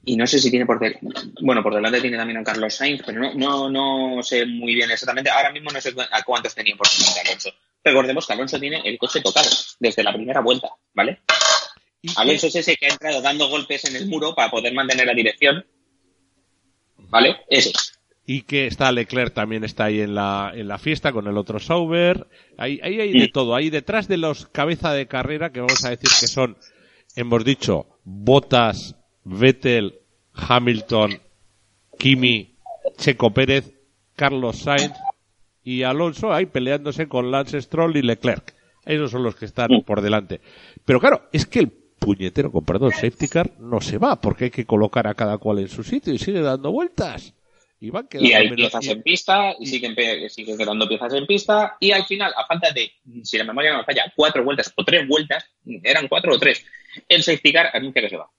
[0.06, 1.06] y no sé si tiene por delante,
[1.42, 4.90] bueno, por delante tiene también a Carlos Sainz, pero no, no, no sé muy bien
[4.92, 7.50] exactamente, ahora mismo no sé a cuántos tenía por delante Alonso.
[7.84, 11.20] Recordemos que Alonso tiene el coche tocado desde la primera vuelta, ¿vale?
[12.18, 15.14] Alonso es ese que ha entrado dando golpes en el muro para poder mantener la
[15.14, 15.66] dirección,
[17.10, 17.38] ¿vale?
[17.50, 17.72] Ese.
[18.28, 21.60] Y que está Leclerc también está ahí en la, en la fiesta con el otro
[21.60, 22.28] Sauber.
[22.58, 23.56] Ahí, ahí hay de todo.
[23.56, 26.58] Ahí detrás de los cabeza de carrera, que vamos a decir que son,
[27.16, 30.00] hemos dicho, Bottas, Vettel,
[30.34, 31.20] Hamilton,
[32.00, 32.56] Kimi,
[32.98, 33.74] Checo Pérez,
[34.16, 34.94] Carlos Sainz
[35.64, 38.56] y Alonso ahí peleándose con Lance Stroll y Leclerc.
[38.86, 40.42] Esos son los que están por delante.
[40.86, 44.52] Pero claro, es que el puñetero, con perdón, safety car no se va porque hay
[44.52, 47.34] que colocar a cada cual en su sitio y sigue dando vueltas.
[47.80, 49.96] Y van quedando Y hay menos- piezas en pista, y siguen,
[50.30, 52.92] siguen quedando piezas en pista, y al final, a falta de,
[53.24, 55.46] si la memoria no me falla, cuatro vueltas o tres vueltas,
[55.84, 56.66] eran cuatro o tres,
[57.10, 58.30] el safety car anuncia que se va.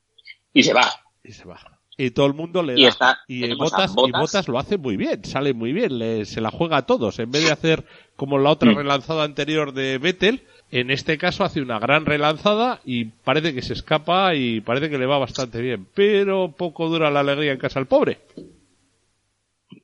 [0.52, 0.88] Y se va.
[1.22, 1.58] y se va.
[1.98, 2.88] Y todo el mundo le Y da.
[2.88, 4.12] está- y, a Botas, y.
[4.12, 7.18] Bottas lo hace muy bien, sale muy bien, le- se la juega a todos.
[7.18, 7.84] En vez de hacer
[8.16, 8.76] como la otra Mm.
[8.76, 13.72] relanzada anterior de Vettel, en este caso hace una gran relanzada y parece que se
[13.72, 15.86] escapa y parece que le va bastante bien.
[15.94, 18.18] Pero poco dura la alegría en casa al pobre.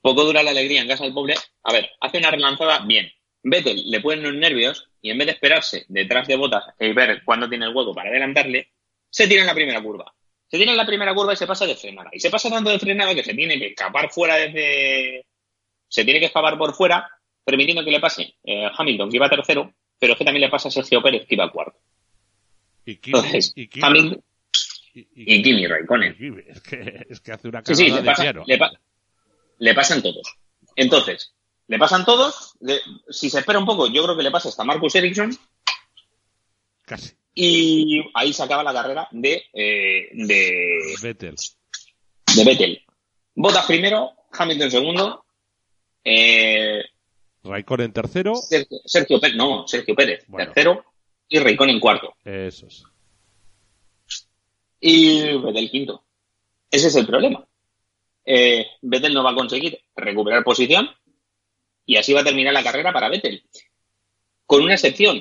[0.01, 1.35] Poco dura la alegría en casa del pobre.
[1.63, 3.11] A ver, hace una relanzada bien.
[3.45, 7.23] Vettel le ponen los nervios y en vez de esperarse detrás de botas y ver
[7.25, 8.69] cuándo tiene el hueco para adelantarle,
[9.11, 10.13] se tira en la primera curva.
[10.49, 12.11] Se tira en la primera curva y se pasa de frenada.
[12.13, 15.27] Y se pasa tanto de frenada que se tiene que escapar fuera desde.
[15.89, 17.09] Se tiene que escapar por fuera,
[17.45, 20.67] permitiendo que le pase eh, Hamilton, que iba tercero, pero es que también le pasa
[20.69, 21.79] a Sergio Pérez, que iba cuarto.
[22.85, 24.25] Y Kimi, Entonces, y Kimi- Hamilton
[24.95, 26.13] y- y Kimi Raikkonen.
[26.13, 28.59] y Kimi, Es que, es que hace una Sí, cagada sí, le, de pasa- le,
[28.59, 28.73] pa-
[29.59, 30.35] le pasan todos.
[30.75, 31.33] Entonces,
[31.69, 32.57] le pasan todos.
[32.61, 35.39] le- si se espera un poco, yo creo que le pasa hasta Marcus Ericsson.
[36.85, 37.13] Casi.
[37.35, 41.37] Y ahí se acaba la carrera de, eh, de, Vettel.
[42.35, 42.83] de Vettel.
[43.37, 45.25] Bottas primero, Hamilton segundo,
[46.05, 46.83] eh,
[47.45, 48.35] Raikkonen tercero.
[48.37, 50.47] Sergio, Sergio Pérez, no, Sergio Pérez Bueno.
[50.53, 50.85] tercero
[51.29, 52.15] y Raikkonen cuarto.
[52.25, 52.85] Eso es.
[54.81, 56.05] Y Vettel quinto.
[56.71, 57.47] Ese es el problema.
[58.25, 60.89] Eh, Vettel no va a conseguir recuperar posición
[61.85, 63.43] y así va a terminar la carrera para Vettel.
[64.47, 65.21] Con una excepción.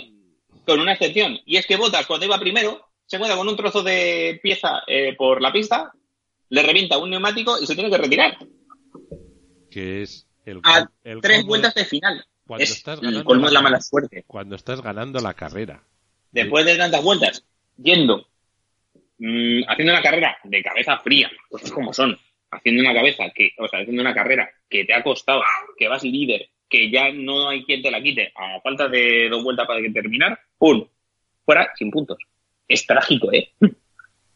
[0.66, 1.40] Con una excepción.
[1.46, 5.16] Y es que Bottas, cuando iba primero, se encuentra con un trozo de pieza eh,
[5.18, 5.92] por la pista,
[6.50, 8.38] le revienta un neumático y se tiene que retirar.
[9.70, 12.26] Que es el, A el tres vueltas de- final.
[12.46, 13.82] cuando Es estás el ganando colmo la de la mala carrera.
[13.82, 14.24] suerte.
[14.28, 15.84] cuando estás ganando la carrera.
[16.32, 17.46] Después de tantas vueltas,
[17.78, 18.28] yendo,
[19.20, 22.18] mm, haciendo una carrera de cabeza fría, cosas como son,
[22.52, 25.42] haciendo una cabeza que, o sea, haciendo una carrera que te ha costado,
[25.78, 29.44] que vas líder, que ya no hay quien te la quite, a falta de dos
[29.44, 30.86] vueltas para que terminar, ¡pum!
[31.46, 32.18] Fuera sin puntos.
[32.68, 33.52] Es trágico, ¿eh?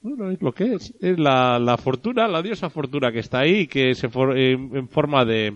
[0.01, 0.93] Bueno, es lo que es.
[1.01, 5.23] Es la, la fortuna, la diosa fortuna que está ahí, que se for- en forma
[5.25, 5.55] de,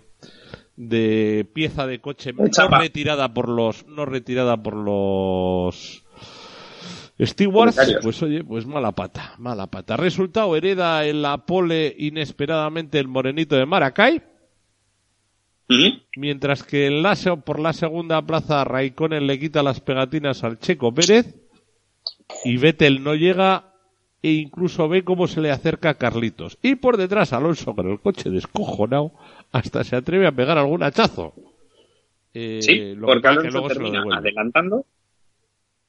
[0.76, 6.04] de pieza de coche no retirada por los, no retirada por los
[7.20, 9.98] stewards, pues oye, pues mala pata, mala pata.
[9.98, 14.24] Resultado, hereda en la pole inesperadamente el morenito de Maracay,
[16.16, 20.94] mientras que en la, por la segunda plaza Raikkonen le quita las pegatinas al Checo
[20.94, 21.36] Pérez.
[22.46, 23.69] Y Vettel no llega
[24.22, 26.58] e incluso ve cómo se le acerca a Carlitos.
[26.62, 29.12] Y por detrás Alonso con el coche descojonado
[29.52, 31.34] hasta se atreve a pegar algún hachazo.
[32.34, 34.86] Eh, Sí, lo porque que Alonso luego se lo termina adelantando,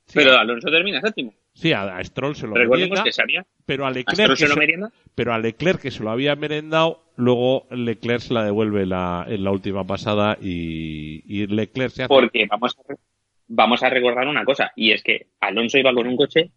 [0.06, 1.32] Sí, pero Alonso termina séptimo.
[1.54, 3.46] sí, a, a Stroll se lo merienda, que se había...
[3.66, 4.90] pero a Leclerc, se lo merienda.
[5.14, 9.44] pero a Leclerc que se lo había merendado, luego Leclerc se la devuelve la- en
[9.44, 12.94] la última pasada y, y Leclerc se hace Porque vamos a,
[13.48, 16.50] vamos a recordar una cosa, y es que Alonso iba con un coche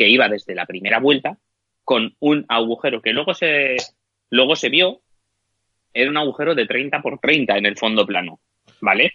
[0.00, 1.36] que iba desde la primera vuelta
[1.84, 3.76] con un agujero que luego se,
[4.30, 5.02] luego se vio,
[5.92, 8.40] era un agujero de 30 por 30 en el fondo plano,
[8.80, 9.12] ¿vale?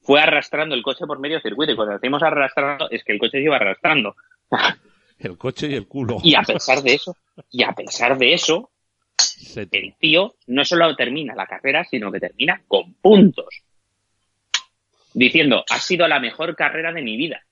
[0.00, 3.38] Fue arrastrando el coche por medio circuito, y cuando decimos arrastrando es que el coche
[3.38, 4.16] se iba arrastrando.
[5.20, 6.18] el coche y el culo.
[6.24, 7.16] Y a pesar de eso,
[7.48, 8.70] y a pesar de eso,
[9.16, 13.62] Se- el tío no solo termina la carrera, sino que termina con puntos.
[15.12, 17.44] Diciendo, ha sido la mejor carrera de mi vida.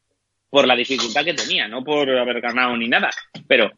[0.52, 3.08] Por la dificultad que tenía, no por haber ganado ni nada.
[3.48, 3.70] Pero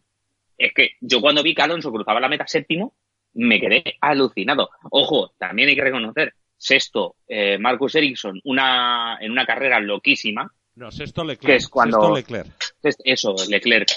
[0.59, 2.97] es que yo cuando vi que Alonso cruzaba la meta séptimo,
[3.35, 4.71] me quedé alucinado.
[4.91, 10.53] Ojo, también hay que reconocer, sexto, eh, Marcus Ericsson, una, en una carrera loquísima.
[10.75, 11.47] No, sexto Leclerc.
[11.47, 12.49] Que es cuando- Sexto Leclerc.
[12.83, 13.89] Es- Eso, Leclerc.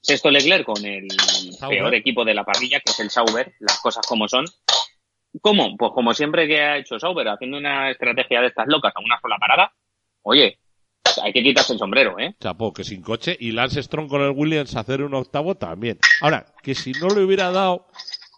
[0.00, 1.06] Sexto Leclerc con el
[1.58, 1.80] Sauber.
[1.80, 4.46] peor equipo de la parrilla, que es el Sauber, las cosas como son.
[5.42, 5.76] ¿Cómo?
[5.76, 9.20] Pues como siempre que ha hecho Sauber, haciendo una estrategia de estas locas a una
[9.20, 9.70] sola parada.
[10.22, 10.58] Oye,
[11.22, 12.34] hay que quitarse el sombrero, ¿eh?
[12.40, 13.36] Chapó, que sin coche.
[13.38, 15.98] Y Lance Strong con el Williams hacer un octavo también.
[16.20, 17.86] Ahora, que si no le hubiera dado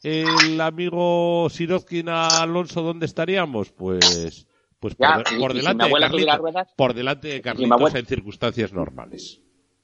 [0.02, 3.70] el amigo Sirotkin a Alonso, ¿dónde estaríamos?
[3.72, 4.46] Pues,
[4.80, 6.38] pues Ya, por, y- si delante abuela de Carlitos.
[6.38, 9.40] ruedas- Por delante de Carlitos abuela- en circunstancias normales.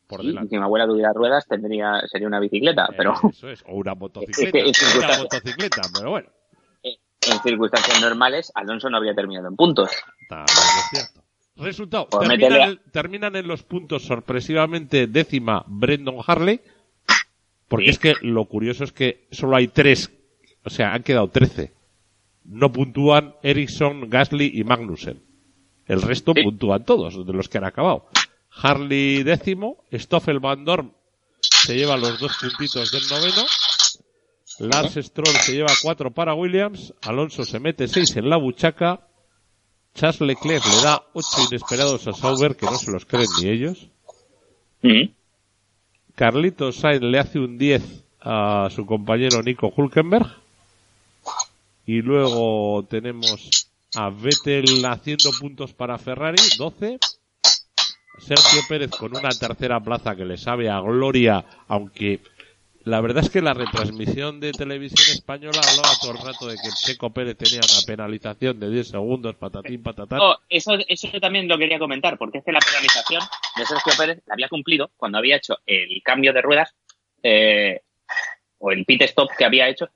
[0.09, 3.63] Por Sí, si mi abuela tuviera ruedas, tendría, sería una bicicleta, pero Eso es.
[3.69, 4.59] O una motocicleta.
[4.59, 6.29] Es que- es que- una motocicleta, pero bueno.
[6.83, 9.91] en circunstancias normales, Alonso no habría terminado en puntos.
[10.29, 11.28] También es cierto.
[11.59, 16.61] Resultado, Pues terminan, en- terminan en los puntos sorpresivamente décima Brendan Harley,
[17.69, 17.91] porque Sí.
[17.91, 20.11] es que lo curioso es que solo hay tres,
[20.65, 21.73] o sea, han quedado trece.
[22.45, 25.21] No puntúan Ericsson, Gasly y Magnussen.
[25.87, 26.43] El resto Sí.
[26.43, 28.07] puntúan todos, de los que han acabado.
[28.51, 30.93] Harley décimo, Stoffel Van Dorn
[31.41, 33.45] se lleva los dos puntitos del noveno,
[34.61, 39.07] Lars Stroll se lleva cuatro para Williams, Alonso se mete seis en la buchaca,
[39.99, 43.89] Charles Leclerc le da ocho inesperados a Sauber que no se los creen ni ellos,
[44.83, 45.11] Mm.
[46.15, 47.83] Carlitos Sainz le hace un 10
[48.21, 50.27] a su compañero Nico Hulkenberg
[51.87, 56.99] y luego tenemos a Vettel haciendo puntos para Ferrari, 12.
[58.19, 62.21] Sergio Pérez con una tercera plaza que le sabe a gloria, aunque
[62.89, 66.71] la verdad es que la retransmisión de televisión española hablaba todo el rato de que
[66.71, 70.19] Checo Pérez tenía una penalización de 10 segundos, patatín, patatán.
[70.19, 73.23] No, eso, eso también lo quería comentar, porque es que la penalización
[73.57, 76.75] de Sergio Pérez la había cumplido cuando había hecho el cambio de ruedas,
[77.23, 77.83] eh,
[78.59, 79.91] o el pit stop que había hecho,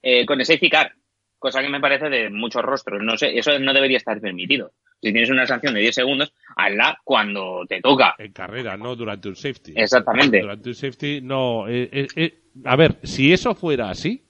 [0.00, 0.94] eh, con el safety car,
[1.40, 3.02] cosa que me parece de muchos rostros.
[3.02, 4.70] No sé, eso no debería estar permitido.
[5.02, 8.14] Si tienes una sanción de 10 segundos, hazla cuando te toca.
[8.18, 9.72] En carrera, no durante un safety.
[9.74, 10.40] Exactamente.
[10.40, 11.66] Durante un safety, no.
[11.68, 14.22] eh, eh, eh, a ver, si eso fuera así,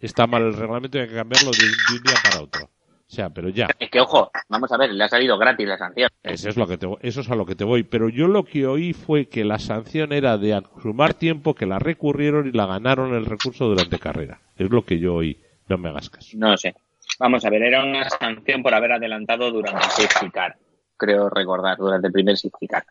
[0.00, 2.64] está mal el reglamento y hay que cambiarlo de, un- de un día para otro.
[2.64, 3.68] O sea, pero ya.
[3.78, 6.10] Es que, ojo, vamos a ver, le ha salido gratis la sanción.
[6.22, 7.82] Eso es, lo que te, eso es a lo que te voy.
[7.84, 11.78] Pero yo lo que oí fue que la sanción era de sumar tiempo, que la
[11.78, 14.40] recurrieron y la ganaron el recurso durante carrera.
[14.58, 15.38] Es lo que yo oí.
[15.68, 16.36] No me hagas caso.
[16.36, 16.74] No sé.
[17.18, 20.56] Vamos a ver, era una sanción por haber adelantado durante el safety car.
[20.96, 22.84] Creo recordar, durante el primer safety car.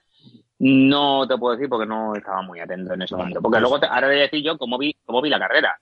[0.60, 3.42] No te puedo decir porque no estaba muy atento en ese Vale, momento.
[3.42, 5.80] Porque pues- luego te, ahora voy a decir yo cómo vi, cómo vi la carrera.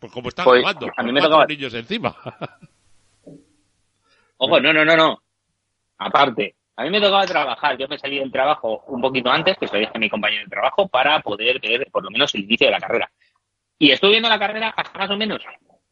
[0.00, 2.16] Pues como están Pues, grabando, a mí me tocaba- niños encima.
[4.38, 5.22] Ojo, no, no, no, no.
[5.98, 7.76] Aparte, a mí me tocaba trabajar.
[7.76, 10.44] Yo me salí del trabajo un poquito antes, que se lo dije a mi compañero
[10.44, 13.10] de trabajo, para poder ver por lo menos el inicio de la carrera.
[13.78, 15.42] Y estuve viendo la carrera hasta más o menos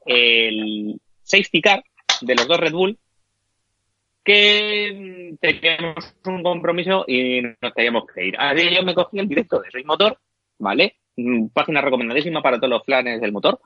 [0.09, 1.85] el safety car
[2.21, 2.99] de los dos Red Bull,
[4.25, 8.37] que teníamos un compromiso y nos teníamos que ir.
[8.38, 10.18] Así yo me cogí el directo de Soy Motor,
[10.59, 10.97] ¿vale?
[11.16, 13.61] Mm, Página recomendadísima para todos los planes del motor.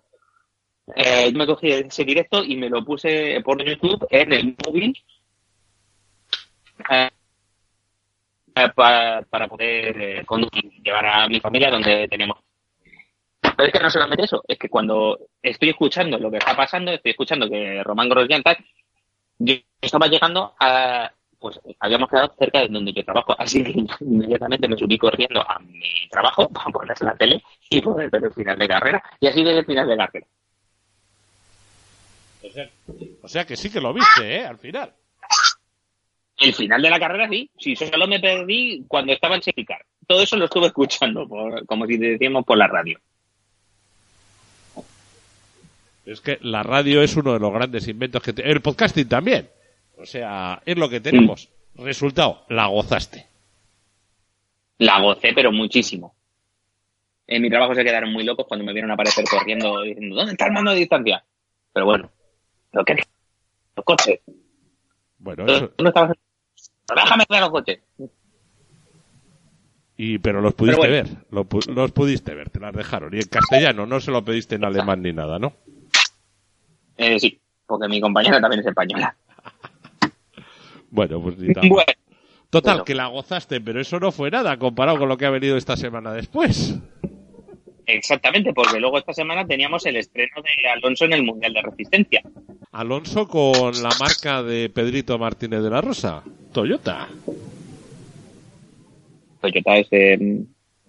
[0.96, 4.96] Eh, yo me cogí ese directo y me lo puse por YouTube en el móvil
[6.90, 7.10] eh,
[8.74, 12.38] para, para poder eh, conducir, llevar a mi familia donde tenemos.
[13.56, 16.92] Pero es que no solamente eso, es que cuando estoy escuchando lo que está pasando,
[16.92, 18.56] estoy escuchando que Román Grosjean tal,
[19.38, 24.68] yo estaba llegando a, pues habíamos quedado cerca de donde yo trabajo, así que inmediatamente
[24.68, 28.58] me subí corriendo a mi trabajo para poner la tele y poder ver el final
[28.58, 29.02] de carrera.
[29.20, 30.26] Y así desde el final de carrera.
[32.44, 32.68] O sea,
[33.22, 34.44] o sea que sí que lo viste, ¿eh?
[34.44, 34.92] Al final.
[36.38, 39.84] El final de la carrera sí, sí, solo me perdí cuando estaba en safety car.
[40.06, 42.98] Todo eso lo estuve escuchando, por, como si decíamos por la radio.
[46.04, 48.32] Es que la radio es uno de los grandes inventos que...
[48.32, 49.48] te- El podcasting también.
[49.96, 51.48] O sea, es lo que tenemos.
[51.76, 53.26] Resultado, la gozaste.
[54.78, 56.14] La gocé, pero muchísimo.
[57.26, 60.46] En mi trabajo se quedaron muy locos cuando me vieron aparecer corriendo diciendo, ¿dónde está
[60.46, 61.24] el mando de distancia?
[61.72, 62.10] Pero bueno,
[62.72, 62.94] lo que
[63.76, 64.20] los coches.
[65.18, 65.72] Bueno, eso...
[65.76, 66.16] ¿Dónde estabas?
[66.94, 67.78] Déjame ver los coches.
[69.96, 70.92] Y, pero los pudiste bueno.
[70.92, 71.74] ver.
[71.76, 73.14] Los pudiste ver, te las dejaron.
[73.14, 75.52] Y en castellano, no se lo pediste en alemán ni nada, ¿no?
[76.96, 79.14] Eh, sí, porque mi compañera también es española.
[80.90, 81.68] Bueno, pues ni tan.
[81.70, 81.84] Bueno,
[82.50, 82.84] Total, bueno.
[82.84, 85.74] que la gozaste, pero eso no fue nada comparado con lo que ha venido esta
[85.74, 86.74] semana después.
[87.86, 92.22] exactamente, porque luego esta semana teníamos el estreno de Alonso en el Mundial de Resistencia.
[92.72, 96.22] Alonso con la marca de Pedrito Martínez de la Rosa,
[96.52, 97.08] Toyota.
[99.40, 99.88] Toyota es...
[99.90, 100.44] eh,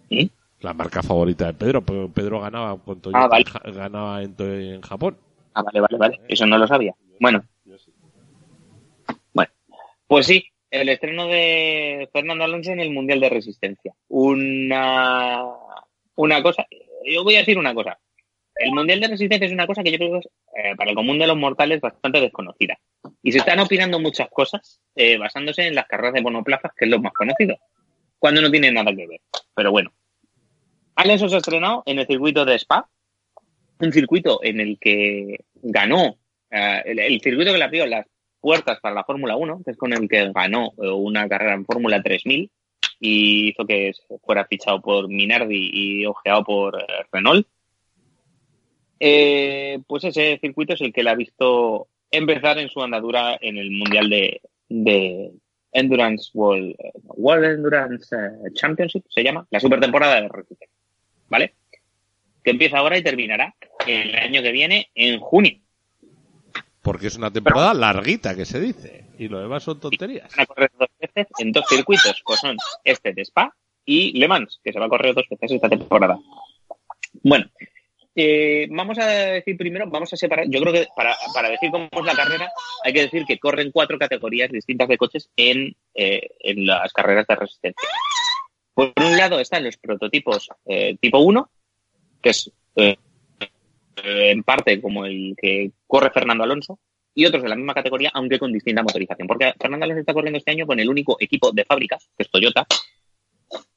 [0.10, 0.26] ¿Mm?
[0.62, 1.82] La marca favorita de Pedro.
[1.82, 3.46] Pe- Pedro ganaba con Toyota, Ah, vale.
[3.46, 5.18] Ja- ganaba en Japón.
[5.54, 6.20] Ah, vale, vale, vale.
[6.28, 6.96] Eso no lo sabía.
[7.20, 7.44] Bueno,
[9.34, 9.52] bueno.
[10.08, 13.94] Pues sí, el estreno de Fernando Alonso en el Mundial de Resistencia.
[14.08, 15.46] Una
[16.16, 16.66] una cosa,
[17.06, 18.00] yo voy a decir una cosa.
[18.56, 20.26] El Mundial de Resistencia es una cosa que yo creo que es,
[20.56, 22.78] eh, para el común de los mortales bastante desconocida.
[23.24, 26.92] Y se están opinando muchas cosas eh, basándose en las carreras de monoplazas, que es
[26.92, 27.58] lo más conocido,
[28.20, 29.22] cuando no tiene nada que ver.
[29.56, 29.92] Pero bueno.
[30.96, 32.88] Alonso se ha estrenado en el circuito de Spa,
[33.80, 36.18] un circuito en el que ganó,
[36.50, 38.06] eh, el, circuito que le abrió las
[38.44, 41.66] puertas para la Fórmula 1, que es con el que ganó eh, una carrera en
[41.66, 42.52] Fórmula 3000
[43.00, 47.48] y hizo que fuera fichado por Minardi y ojeado por eh, Renault.
[49.00, 53.58] Eh, pues ese circuito es el que le ha visto empezar en su andadura en
[53.58, 55.32] el Mundial de, de
[55.72, 56.76] Endurance World,
[57.16, 58.14] World Endurance
[58.56, 60.78] Championship, se llama, la super temporada de resistencia.
[61.30, 61.54] ¿Vale?
[62.44, 63.56] Que empieza ahora y terminará
[63.88, 65.60] el año que viene en junio.
[66.82, 69.06] Porque es una temporada larguita, que se dice.
[69.18, 70.30] Y lo demás son tonterías.
[70.36, 74.28] Van a correr dos veces en dos circuitos, que son este de Spa y Le
[74.28, 76.20] Mans, que se va a correr dos veces esta temporada.
[77.22, 77.46] Bueno,
[78.16, 81.90] eh, vamos a decir primero, vamos a separar, yo creo que para, para, decir cómo
[81.92, 82.52] es la carrera,
[82.84, 87.26] hay que decir que corren cuatro categorías distintas de coches en, eh, en las carreras
[87.28, 87.90] de resistencia.
[88.74, 91.50] Por un lado están los prototipos eh, tipo 1,
[92.24, 92.98] que es eh,
[93.98, 96.80] en parte como el que corre Fernando Alonso,
[97.16, 99.28] y otros de la misma categoría, aunque con distinta motorización.
[99.28, 102.32] Porque Fernando Alonso está corriendo este año con el único equipo de fábrica, que es
[102.32, 102.66] Toyota,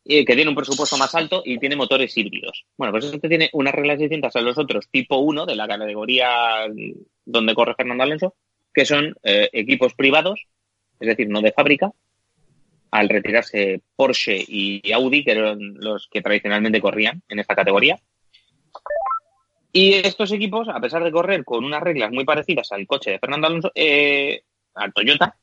[0.05, 2.64] eh, que tiene un presupuesto más alto y tiene motores híbridos.
[2.76, 6.66] Bueno, pues este tiene unas reglas distintas a los otros tipo 1 de la categoría
[7.24, 8.34] donde corre Fernando Alonso,
[8.72, 10.47] que son eh, equipos privados,
[11.01, 11.92] es decir, no de fábrica,
[12.90, 17.99] al retirarse Porsche y Audi, que eran los que tradicionalmente corrían en esta categoría.
[19.77, 23.18] Y estos equipos, a pesar de correr con unas reglas muy parecidas al coche de
[23.18, 25.37] Fernando Alonso, eh, al Toyota,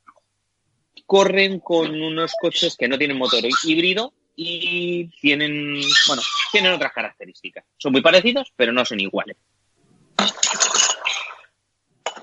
[1.05, 7.63] corren con unos coches que no tienen motor híbrido y tienen, bueno, tienen otras características.
[7.77, 9.37] Son muy parecidos, pero no son iguales.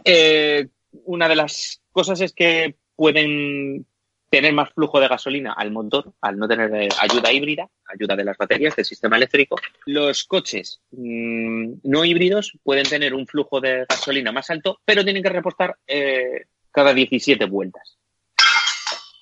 [0.05, 0.67] Eh,
[1.05, 3.87] una de las cosas es que pueden
[4.31, 8.25] tener más flujo de gasolina al motor al no tener eh, ayuda híbrida, ayuda de
[8.25, 9.57] las baterías del sistema eléctrico.
[9.87, 15.23] Los coches mmm, no híbridos pueden tener un flujo de gasolina más alto, pero tienen
[15.23, 17.99] que repostar eh, cada 17 vueltas.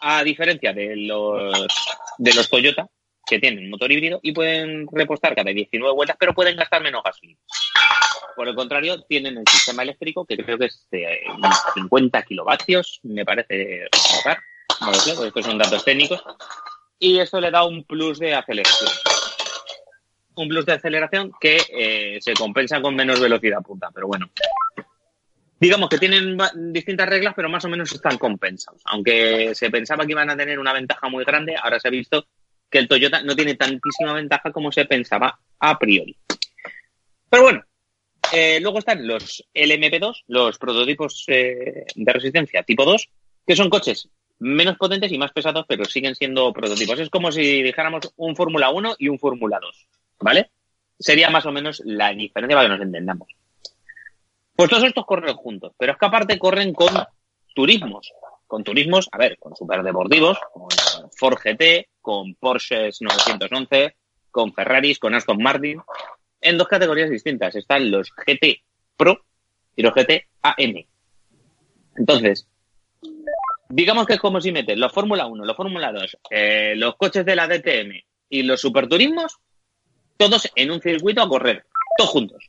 [0.00, 1.66] A diferencia de los,
[2.18, 2.88] de los Toyota,
[3.26, 7.40] que tienen motor híbrido y pueden repostar cada 19 vueltas, pero pueden gastar menos gasolina.
[8.36, 11.22] Por el contrario, tienen el sistema eléctrico, que creo que es de
[11.74, 13.88] 50 kilovatios, me parece
[15.24, 16.22] estos son datos técnicos,
[16.98, 18.90] y esto le da un plus de aceleración.
[20.34, 24.30] Un plus de aceleración que eh, se compensa con menos velocidad punta, pero bueno.
[25.60, 26.38] Digamos que tienen
[26.72, 28.80] distintas reglas, pero más o menos están compensados.
[28.84, 32.26] Aunque se pensaba que iban a tener una ventaja muy grande, ahora se ha visto
[32.70, 36.16] que el Toyota no tiene tantísima ventaja como se pensaba a priori.
[37.28, 37.64] Pero bueno,
[38.32, 43.08] eh, luego están los LMP2, los prototipos eh, de resistencia tipo 2,
[43.46, 44.08] que son coches
[44.41, 46.99] menos potentes y más pesados, pero siguen siendo prototipos.
[46.99, 49.86] Es como si dijéramos un Fórmula 1 y un Fórmula 2,
[50.20, 50.51] ¿vale?
[50.99, 53.28] Sería más o menos la diferencia para que nos entendamos.
[54.55, 56.93] Pues todos estos corren juntos, pero es que aparte corren con
[57.55, 58.12] turismos.
[58.47, 60.68] Con turismos, a ver, con superdeportivos, con
[61.16, 63.95] Ford GT, con Porsche 911,
[64.30, 65.80] con Ferraris, con Aston Martin,
[66.41, 67.55] en dos categorías distintas.
[67.55, 68.62] Están los GT
[68.97, 69.22] Pro
[69.76, 70.86] y los GT AM.
[71.97, 72.49] Entonces,
[73.68, 77.24] digamos que es como si metes los Fórmula 1, los Fórmula 2, eh, los coches
[77.24, 79.38] de la DTM y los superturismos,
[80.16, 81.66] todos en un circuito a correr,
[81.96, 82.44] todos juntos.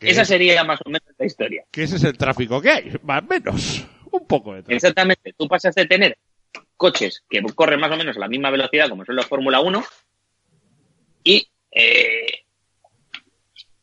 [0.00, 0.28] Esa es?
[0.28, 1.64] sería más o menos la historia.
[1.70, 3.86] Que ese es el tráfico que hay, más o menos.
[4.10, 4.76] Un poco de tráfico.
[4.76, 5.34] Exactamente.
[5.36, 6.18] Tú pasas de tener
[6.76, 9.84] coches que corren más o menos a la misma velocidad como son los Fórmula 1
[11.24, 12.44] y eh,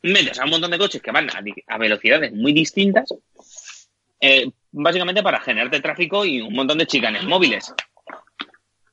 [0.04, 3.14] metes a un montón de coches que van a, a velocidades muy distintas
[4.20, 7.74] eh, básicamente para generarte tráfico y un montón de chicanes móviles.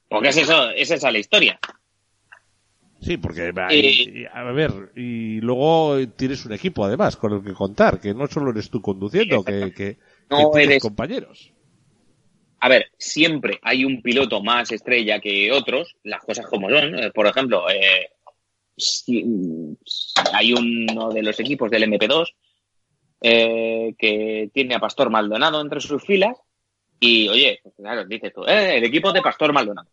[0.08, 1.58] Porque es eso, es esa la historia.
[3.00, 7.98] Sí, porque y, a ver, y luego tienes un equipo además con el que contar,
[7.98, 11.50] que no solo eres tú conduciendo, que, que, no que eres compañeros.
[12.58, 16.94] A ver, siempre hay un piloto más estrella que otros, las cosas como son.
[17.14, 18.10] Por ejemplo, eh,
[18.76, 19.24] si,
[20.34, 22.26] hay uno de los equipos del MP2
[23.20, 26.36] eh, que tiene a Pastor Maldonado entre sus filas
[26.98, 29.88] y, oye, pues claro, dices tú, eh, el equipo de Pastor Maldonado.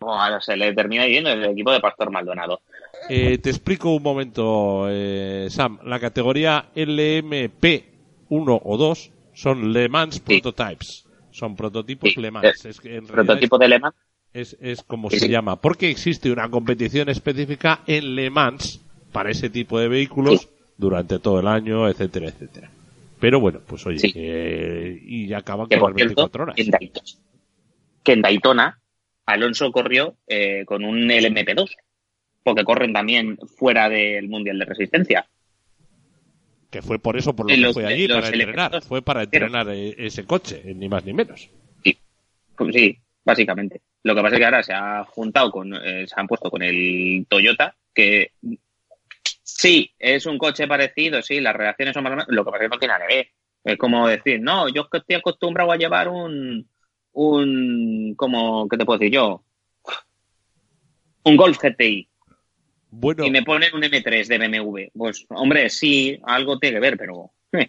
[0.00, 2.62] Bueno, se le termina diciendo el equipo de Pastor Maldonado.
[3.08, 5.78] Eh, te explico un momento, eh, Sam.
[5.84, 7.84] La categoría LMP
[8.30, 10.40] 1 o 2 son Le Mans Sí.
[10.40, 11.06] Prototypes.
[11.30, 12.64] Son prototipos Sí, Le Mans.
[12.64, 13.94] Es que en realidad Prototipo de Le Mans.
[14.32, 18.80] Es, es como se llama, porque existe una competición específica en Le Mans
[19.12, 20.48] para ese tipo de vehículos
[20.80, 22.70] durante todo el año, etcétera, etcétera.
[23.20, 26.58] Pero bueno, pues oye, y ya acaban que, con las 24 horas.
[26.58, 27.04] En Daytona,
[28.02, 28.80] que en Daytona
[29.26, 31.76] Alonso corrió eh, con un LMP2,
[32.42, 35.26] porque corren también fuera del Mundial de Resistencia.
[36.70, 38.82] Que fue por eso por lo que fue allí, para entrenar.
[38.82, 41.50] Fue para entrenar e-, ese coche, ni más ni menos.
[41.84, 41.98] Sí,
[42.72, 43.82] sí, básicamente.
[44.02, 46.62] Lo que pasa es que ahora se ha juntado con, eh, se han puesto con
[46.62, 48.32] el Toyota, que
[49.56, 52.64] sí, es un coche parecido, sí, las reacciones son más o menos, lo que pasa
[52.64, 53.28] es que no tiene nada que ver.
[53.64, 56.66] Es como decir, no, yo estoy acostumbrado a llevar un,
[57.12, 59.44] un, como, ¿qué te puedo decir yo?
[61.24, 62.08] Un Golf GTI.
[62.90, 63.24] Bueno.
[63.24, 64.78] Y me ponen un M3 de BMW.
[64.96, 67.30] Pues, hombre, sí, algo tiene que ver, pero...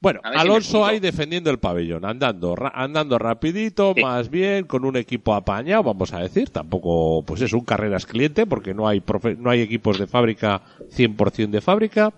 [0.00, 0.02] Eh.
[0.02, 5.82] Bueno, Alonso ahí defendiendo el pabellón, andando, andando rapidito, más bien, con un equipo apañado,
[5.82, 9.02] vamos a decir, tampoco, pues es un carreras cliente, porque no hay
[9.38, 12.14] no hay equipos de fábrica 100% de fábrica,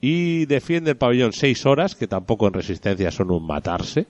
[0.00, 4.06] y defiende el pabellón seis horas, que tampoco en resistencia son un matarse.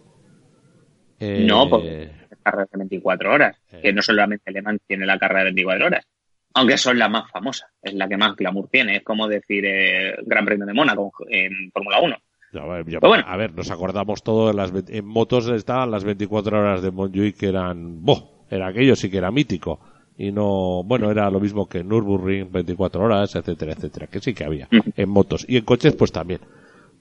[1.20, 2.10] no, porque
[2.42, 6.06] carrera de 24 horas, que no solamente Alemán tiene la carrera de 24 horas,
[6.54, 10.14] aunque son la más famosa, es la que más glamour tiene, es como decir eh,
[10.24, 12.16] Gran Premio de Mónaco en Fórmula 1
[12.56, 17.36] a ver, nos acordamos todos de las en motos estaban las 24 horas de Montjuic
[17.36, 19.80] que eran, boh, era aquello sí que era mítico
[20.16, 24.44] y no, bueno, era lo mismo que Nürburgring 24 horas, etcétera, etcétera, que sí que
[24.44, 26.40] había en motos y en coches pues también.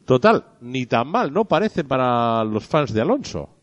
[0.05, 1.45] Total, ni tan mal, ¿no?
[1.45, 3.61] Parece para los fans de Alonso.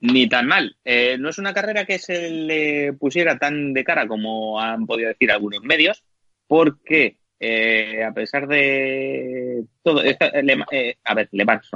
[0.00, 0.76] Ni tan mal.
[0.84, 5.08] Eh, no es una carrera que se le pusiera tan de cara como han podido
[5.08, 6.04] decir algunos medios,
[6.46, 11.70] porque eh, a pesar de todo, eh, a ver, Le Mans.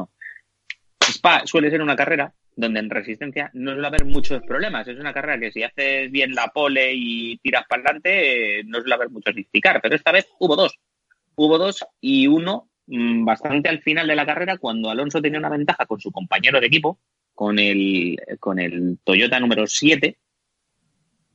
[1.00, 4.86] Spa suele ser una carrera donde en resistencia no suele haber muchos problemas.
[4.88, 8.80] Es una carrera que si haces bien la pole y tiras para adelante, eh, no
[8.80, 10.76] suele haber mucho a Pero esta vez hubo dos.
[11.36, 15.48] Hubo dos y uno mm, bastante al final de la carrera cuando Alonso tenía una
[15.48, 16.98] ventaja con su compañero de equipo,
[17.32, 20.27] con el, con el Toyota número 7, pues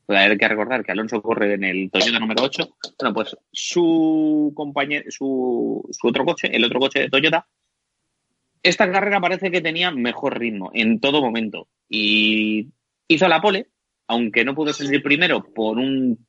[0.08, 2.78] hay que recordar que Alonso corre en el Toyota número 8.
[3.00, 7.48] Bueno, pues su compañero, su, su otro coche, el otro coche de Toyota,
[8.62, 11.68] esta carrera parece que tenía mejor ritmo en todo momento.
[11.90, 12.70] Y
[13.08, 13.68] hizo la pole,
[14.08, 16.26] aunque no pudo el primero por un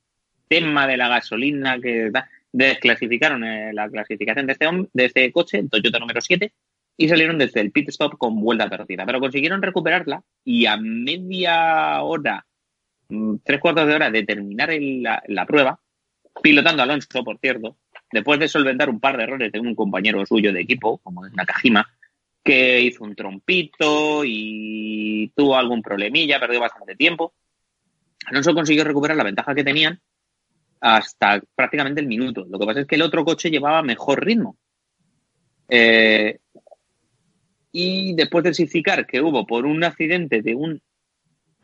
[0.47, 2.11] tema de la gasolina que
[2.51, 6.53] desclasificaron eh, la clasificación de este, de este coche, el Toyota número 7,
[6.97, 9.05] y salieron desde el pit stop con vuelta perdida.
[9.05, 12.45] Pero consiguieron recuperarla y a media hora
[13.43, 14.69] tres cuartos de hora de terminar
[15.27, 15.79] la, prueba,
[16.41, 17.77] pilotando a Alonso, por cierto,
[18.11, 21.33] después de solventar un par de errores de un compañero suyo de equipo, como es
[21.33, 21.87] Nakajima,
[22.43, 27.33] que hizo un trompito y tuvo algún problemilla, perdió bastante tiempo.
[28.27, 29.99] Alonso consiguió recuperar la ventaja que tenían
[30.79, 32.45] hasta prácticamente el minuto.
[32.47, 34.57] Lo que pasa es que el otro coche llevaba mejor ritmo.
[35.67, 36.39] Eh,
[37.71, 40.81] y después de significar que hubo por un accidente de un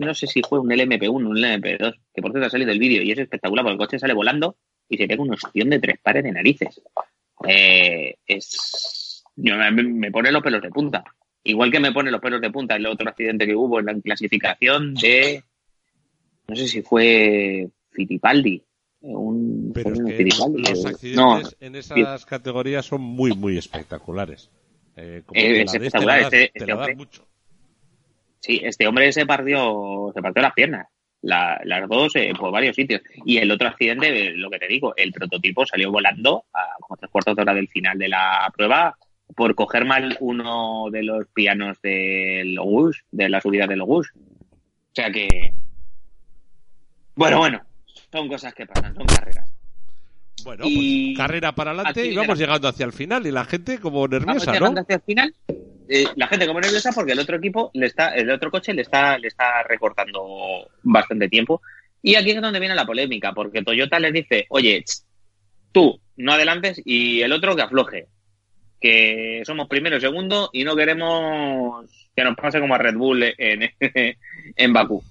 [0.05, 2.79] no sé si fue un LMP1 o un LMP2, que por cierto ha salido del
[2.79, 4.55] vídeo y es espectacular porque el coche sale volando
[4.89, 6.81] y se pega una opción de tres pares de narices.
[7.47, 9.23] Eh, es.
[9.35, 11.03] me, pone los pelos de punta.
[11.43, 13.99] Igual que me pone los pelos de punta el otro accidente que hubo en la
[13.99, 15.43] clasificación de.
[16.47, 18.63] No sé si fue Fittipaldi.
[19.01, 24.51] Un, Pero los accidentes en esas categorías son muy, muy espectaculares.
[24.95, 26.33] Eh, es este espectacular.
[26.33, 27.25] Este, mucho.
[28.41, 30.87] Sí, este hombre se partió, se partió las piernas.
[31.21, 33.01] las dos eh, por varios sitios.
[33.23, 37.11] Y el otro accidente, lo que te digo, el prototipo salió volando a como tres
[37.11, 38.97] cuartos de hora del final de la prueba
[39.35, 44.11] por coger mal uno de los pianos del Logus, de la subida del Logus.
[44.15, 45.53] O sea que.
[47.15, 47.61] Bueno, bueno,
[48.11, 49.49] son cosas que pasan, son carreras.
[50.43, 54.07] Bueno, pues carrera para adelante y vamos llegando hacia el final y la gente como
[54.07, 55.35] nerviosa, vamos llegando hacia el final
[55.93, 58.81] eh, la gente como nerviosa porque el otro equipo le está, el otro coche le
[58.81, 61.61] está, le está recortando bastante tiempo.
[62.01, 64.85] Y aquí es donde viene la polémica, porque Toyota les dice, oye,
[65.73, 68.07] tú no adelantes y el otro que afloje.
[68.79, 71.85] Que somos primero y segundo y no queremos
[72.15, 73.69] que nos pase como a Red Bull en,
[74.55, 75.03] en Bakú.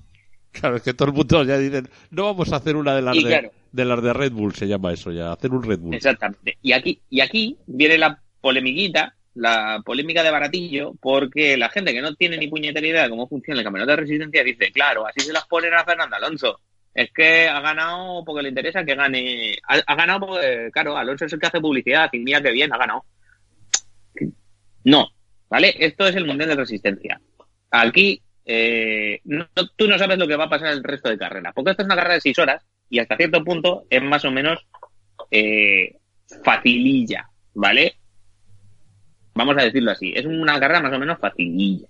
[0.50, 3.14] Claro, es que todo el mundo ya dicen, no vamos a hacer una de las
[3.14, 5.94] de, de, las de Red Bull, se llama eso ya, hacer un Red Bull.
[5.94, 6.56] Exactamente.
[6.62, 12.02] Y aquí, y aquí viene la polemiquita la polémica de baratillo porque la gente que
[12.02, 15.20] no tiene ni puñetera idea de cómo funciona el campeonato de resistencia dice, claro, así
[15.20, 16.60] se las ponen a Fernando Alonso.
[16.92, 19.56] Es que ha ganado porque le interesa que gane.
[19.62, 22.78] Ha, ganado porque, claro, Alonso es el que hace publicidad y mira que bien, ha
[22.78, 23.04] ganado.
[24.84, 25.08] No,
[25.48, 25.74] ¿vale?
[25.78, 27.20] Esto es el Mundial de Resistencia.
[27.70, 29.20] Aquí eh,
[29.76, 31.52] tú no sabes lo que va a pasar el resto de carrera.
[31.52, 34.32] Porque esta es una carrera de seis horas y hasta cierto punto es más o
[34.32, 34.58] menos
[35.30, 35.96] eh,
[36.42, 37.99] facililla, ¿vale?
[39.40, 40.12] Vamos a decirlo así.
[40.14, 41.88] Es una carrera más o menos facililla.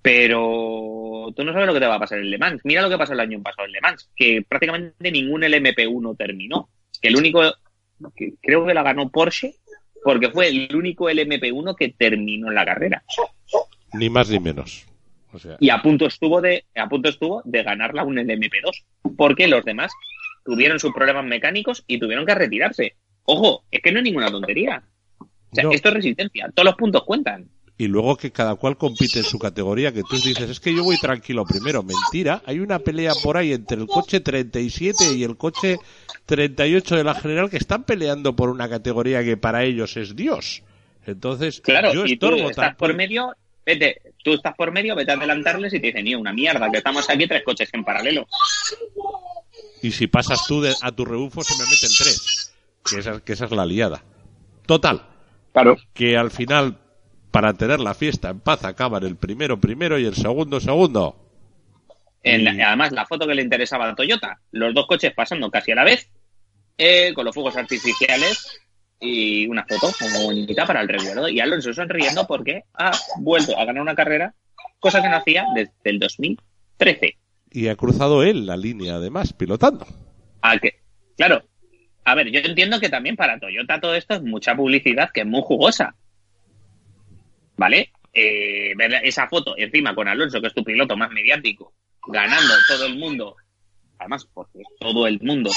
[0.00, 2.62] Pero tú no sabes lo que te va a pasar en Le Mans.
[2.64, 6.70] Mira lo que pasó el año pasado en Le Mans, que prácticamente ningún LMP1 terminó.
[7.02, 7.42] Que el único,
[8.16, 9.56] que creo que la ganó Porsche,
[10.02, 13.04] porque fue el único LMP1 que terminó en la carrera.
[13.92, 14.86] Ni más ni menos.
[15.34, 19.12] O sea, Y a punto estuvo de, a punto estuvo de ganarla un LMP2.
[19.14, 19.92] Porque los demás
[20.42, 22.96] tuvieron sus problemas mecánicos y tuvieron que retirarse.
[23.24, 24.82] Ojo, es que no es ninguna tontería.
[25.50, 25.72] O sea, No.
[25.72, 26.50] esto es resistencia.
[26.54, 27.48] Todos los puntos cuentan.
[27.80, 30.82] y luego que cada cual compite en su categoría, que tú dices, es que yo
[30.82, 31.84] voy tranquilo primero.
[31.84, 35.78] Mentira, hay una pelea por ahí entre el coche 37 y el coche
[36.26, 40.64] 38 de la general que están peleando por una categoría que para ellos es Dios.
[41.06, 43.32] Entonces, Claro, yo y tú estorbo estás tan- por medio,
[43.64, 46.78] vete, tú estás por medio, vete a adelantarles y te dicen, "Ni una mierda, que
[46.78, 48.26] estamos aquí tres coches en paralelo.
[49.82, 52.52] Y si pasas tú de- a tu rebufo se me meten tres.
[52.84, 54.02] Que esa, que esa es la liada.
[54.66, 55.06] Total,
[55.52, 55.76] Claro.
[55.92, 56.78] que al final,
[57.30, 61.16] para tener la fiesta en paz, acaban el primero primero y el segundo segundo.
[62.22, 65.72] En la- además, la foto que le interesaba a Toyota, los dos coches pasando casi
[65.72, 66.10] a la vez,
[66.76, 68.60] eh, con los fuegos artificiales
[69.00, 71.28] y una foto como bonita para el recuerdo.
[71.28, 72.90] Y Alonso sonriendo porque ha
[73.20, 74.34] vuelto a ganar una carrera,
[74.80, 77.16] cosa que no hacía desde el 2013.
[77.50, 79.86] Y ha cruzado él la línea, además, pilotando.
[80.42, 80.80] A que,
[81.16, 81.42] claro,
[82.08, 85.26] a ver, yo entiendo que también para Toyota todo esto es mucha publicidad que es
[85.26, 85.94] muy jugosa.
[87.56, 87.92] ¿Vale?
[88.14, 91.74] Eh, ver esa foto encima con Alonso, que es tu piloto más mediático,
[92.06, 93.36] ganando todo el mundo,
[93.98, 95.50] además, porque todo el mundo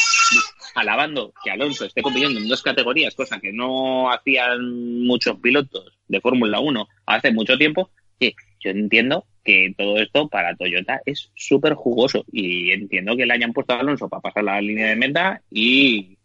[0.76, 6.20] alabando que Alonso esté compitiendo en dos categorías, cosa que no hacían muchos pilotos de
[6.20, 11.76] Fórmula 1 hace mucho tiempo, que yo entiendo que todo esto para Toyota es súper
[11.76, 15.42] jugoso y entiendo que le hayan puesto a Alonso para pasar la línea de meta
[15.50, 16.18] y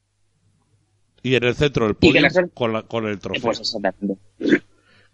[1.26, 3.42] Y en el centro la sor- con, la- con el trofeo.
[3.42, 4.16] pues exactamente.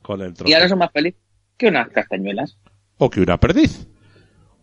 [0.02, 0.56] con el Y trofeo.
[0.56, 1.14] Alonso más feliz
[1.56, 2.58] que unas castañuelas.
[2.98, 3.88] O que una perdiz.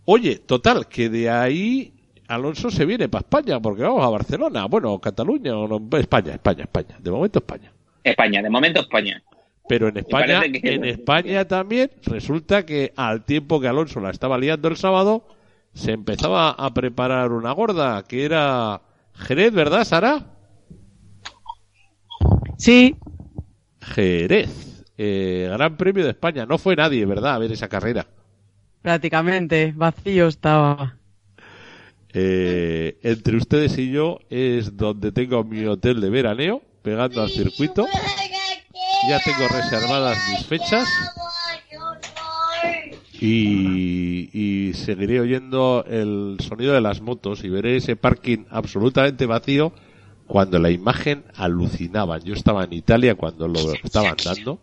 [0.06, 1.94] Oye, total, que de ahí
[2.28, 6.64] Alonso se viene para España, porque vamos a Barcelona, bueno, Cataluña, o no, España, España,
[6.64, 6.98] España.
[7.00, 7.72] De momento España.
[8.04, 9.22] España, de momento España.
[9.68, 14.38] Pero en España, que- en España también resulta que al tiempo que Alonso la estaba
[14.38, 15.28] liando el sábado,
[15.74, 18.82] se empezaba a preparar una gorda, que era
[19.14, 20.26] Jerez, ¿verdad, Sara?
[22.60, 22.98] Sí,
[23.82, 24.84] Jerez.
[24.98, 26.46] Eh, Gran Premio de España.
[26.46, 27.36] No fue nadie, ¿verdad?
[27.36, 28.06] A ver esa carrera.
[28.82, 30.98] prácticamente vacío estaba.
[32.12, 37.88] Eh, entre ustedes y yo es donde tengo mi hotel de veraneo, pegando al circuito.
[39.10, 40.86] Ya tengo reservadas mis fechas
[43.14, 49.72] y, y seguiré oyendo el sonido de las motos y veré ese parking absolutamente vacío
[50.30, 52.20] cuando la imagen alucinaba.
[52.20, 54.60] Yo estaba en Italia cuando lo estaban dando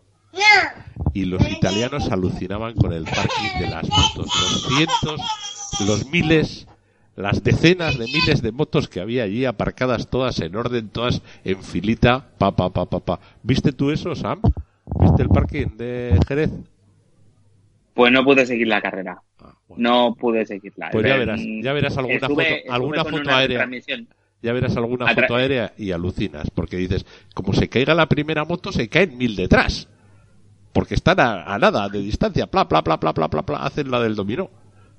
[1.13, 4.27] y los italianos alucinaban con el parking de las motos.
[4.27, 5.21] Los cientos,
[5.87, 6.69] los miles,
[7.17, 11.61] las decenas de miles de motos que había allí aparcadas todas en orden, todas en
[11.65, 13.21] filita, pa, pa, pa, pa, pa.
[13.43, 14.41] ¿Viste tú eso, Sam?
[15.01, 16.51] ¿Viste el parking de Jerez?
[17.93, 19.21] Pues no pude seguir la carrera.
[19.41, 19.83] Ah, bueno.
[20.09, 20.91] No pude seguirla.
[20.93, 23.59] Pues ya Eh, verás, ya verás alguna estuve- foto- alguna foto aérea.
[23.59, 24.07] transmisión.
[24.43, 28.45] Ya verás alguna Atra- foto aérea y alucinas, porque dices, como se caiga la primera
[28.45, 29.89] moto, se caen mil detrás.
[30.73, 33.91] Porque están a, a nada de distancia, pla, pla, pla, pla, pla, pla, pla, hacen
[33.91, 34.51] la del dominó.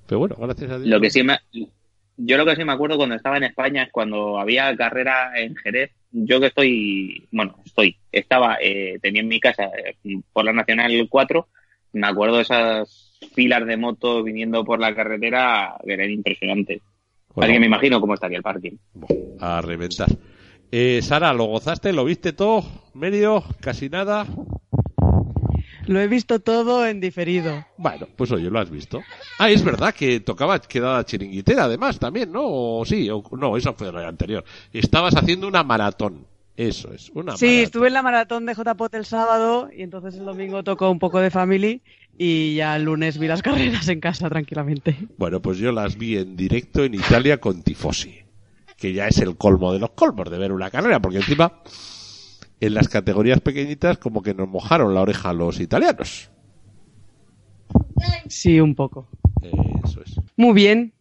[0.08, 0.88] Pero bueno, gracias a Dios.
[0.90, 1.38] Lo que sí me,
[2.18, 5.56] yo lo que sí me acuerdo cuando estaba en España es cuando había carrera en
[5.56, 5.92] Jerez.
[6.12, 9.96] Yo que estoy, bueno, estoy, estaba, eh, tenía en mi casa eh,
[10.34, 11.48] por la Nacional 4.
[11.94, 16.82] Me acuerdo de esas filas de motos viniendo por la carretera que eran impresionantes.
[17.38, 18.78] Bueno, Así que me imagino cómo estaría el parking.
[19.40, 20.08] a reventar.
[20.72, 21.94] Eh, Sara, ¿lo gozaste?
[21.94, 22.64] ¿Lo viste todo?
[22.96, 23.44] ¿Medio?
[23.62, 24.26] ¿Casi nada?
[25.86, 27.64] Lo he visto todo en diferido.
[27.78, 29.02] Bueno, pues oye, lo has visto.
[29.38, 32.42] Ah, es verdad que tocaba quedada chiringuitera, además, también, ¿no?
[32.44, 34.44] O sí, o, no, eso fue el anterior.
[34.74, 36.26] Estabas haciendo una maratón.
[36.58, 37.64] Eso es, una Sí, maratón.
[37.66, 41.20] estuve en la maratón de JPOT el sábado y entonces el domingo tocó un poco
[41.20, 41.84] de family
[42.18, 44.98] y ya el lunes vi las carreras en casa tranquilamente.
[45.18, 48.24] Bueno, pues yo las vi en directo en Italia con Tifosi,
[48.78, 51.62] que ya es el colmo de los colmos de ver una carrera, porque encima
[52.60, 56.32] en las categorías pequeñitas como que nos mojaron la oreja los italianos.
[58.28, 59.08] Sí, un poco.
[59.84, 60.20] Eso es.
[60.36, 60.94] Muy bien.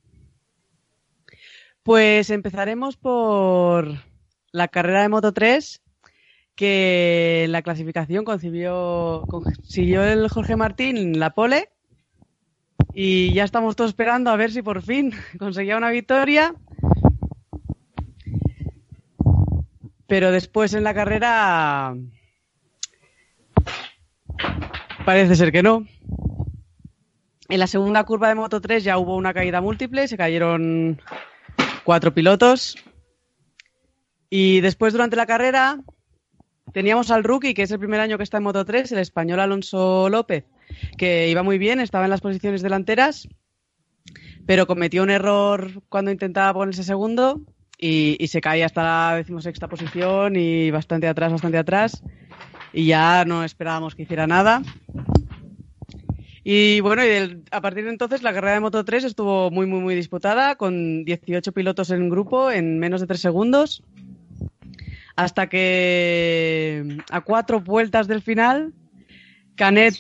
[1.83, 3.89] Pues empezaremos por
[4.53, 5.83] la carrera de Moto 3,
[6.57, 9.23] que la clasificación consiguió
[10.03, 11.69] el Jorge Martín la pole
[12.95, 16.55] Y ya estamos todos esperando a ver si por fin conseguía una victoria.
[20.09, 21.95] Pero después en la carrera
[25.05, 25.87] parece ser que no.
[27.49, 31.01] En la segunda curva de Moto 3 ya hubo una caída múltiple, se cayeron
[31.85, 32.77] cuatro pilotos.
[34.31, 35.81] Y después durante la carrera
[36.73, 39.41] teníamos al rookie, que es el primer año que está en Moto 3, el español
[39.41, 40.45] Alonso López,
[40.97, 43.29] que iba muy bien, estaba en las posiciones delanteras,
[44.47, 47.41] pero cometió un error cuando intentaba ponerse segundo
[47.79, 52.03] y, y se cae hasta la decimosexta posición y bastante atrás, bastante atrás.
[52.73, 54.63] Y ya no esperábamos que hiciera nada.
[56.45, 59.67] Y bueno, y del- a partir de entonces la carrera de Moto 3 estuvo muy,
[59.67, 63.83] muy, muy disputada, con 18 pilotos en grupo en menos de 3 segundos.
[65.17, 68.75] Hasta que a cuatro vueltas del final,
[69.57, 69.95] Canet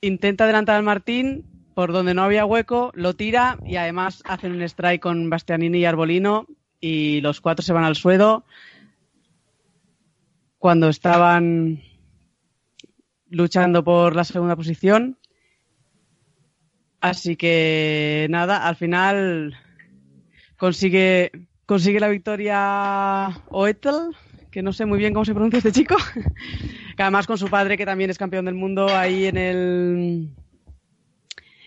[0.00, 4.62] intenta adelantar al Martín por donde no había hueco, lo tira y además hacen un
[4.62, 6.46] strike con Bastianini y Arbolino
[6.80, 8.44] y los cuatro se van al suelo
[10.58, 11.82] cuando estaban
[13.28, 15.16] luchando por la segunda posición.
[17.00, 19.56] Así que nada, al final
[20.58, 21.30] consigue
[21.70, 24.16] consigue la victoria Oetel,
[24.50, 25.94] que no sé muy bien cómo se pronuncia este chico,
[26.96, 30.28] que además con su padre que también es campeón del mundo ahí en el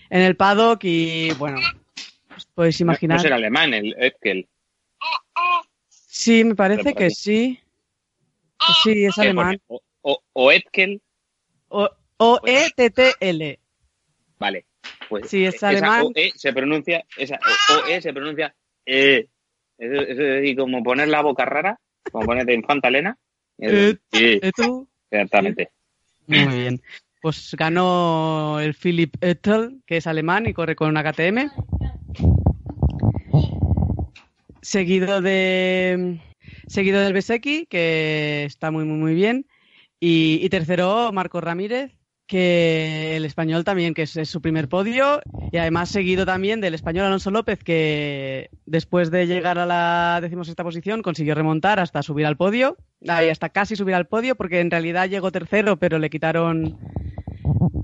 [0.09, 1.57] en el paddock y bueno,
[2.35, 3.17] os podéis No, imaginar.
[3.19, 4.49] no será alemán, el Etkel.
[5.87, 7.61] Sí, me parece que sí.
[8.83, 9.57] Sí, es ¿Qué alemán.
[9.67, 9.81] pone?
[10.01, 11.01] O, o, o Etkel.
[11.69, 13.59] O- O-E-T-T-L.
[14.37, 14.65] Vale.
[15.07, 16.07] Pues Sí, es esa alemán.
[16.13, 17.39] OE se pronuncia, esa
[17.85, 18.53] OE se pronuncia
[18.85, 19.29] E.
[19.83, 21.77] Eso, eso es decir, como poner la boca rara,
[22.09, 23.17] como ponerte infanta Elena.
[23.59, 24.51] Eh, Sí, ¿Eh,
[25.11, 25.69] exactamente.
[26.25, 26.81] Muy bien.
[27.21, 31.51] Pues ganó el Philip Ettel, que es alemán y corre con una KTM.
[34.61, 36.19] Seguido de
[36.67, 39.45] seguido del Besecchi, que está muy muy muy bien.
[39.99, 41.91] Y, y tercero, Marco Ramírez,
[42.33, 45.21] que el español también, que es, su primer podio.
[45.51, 50.63] Y además seguido también del español Alonso López, que después de llegar a la decimosexta
[50.63, 52.75] posición consiguió remontar hasta subir al podio.
[53.07, 56.79] Ahí hasta casi subir al podio, porque en realidad llegó tercero, pero le quitaron,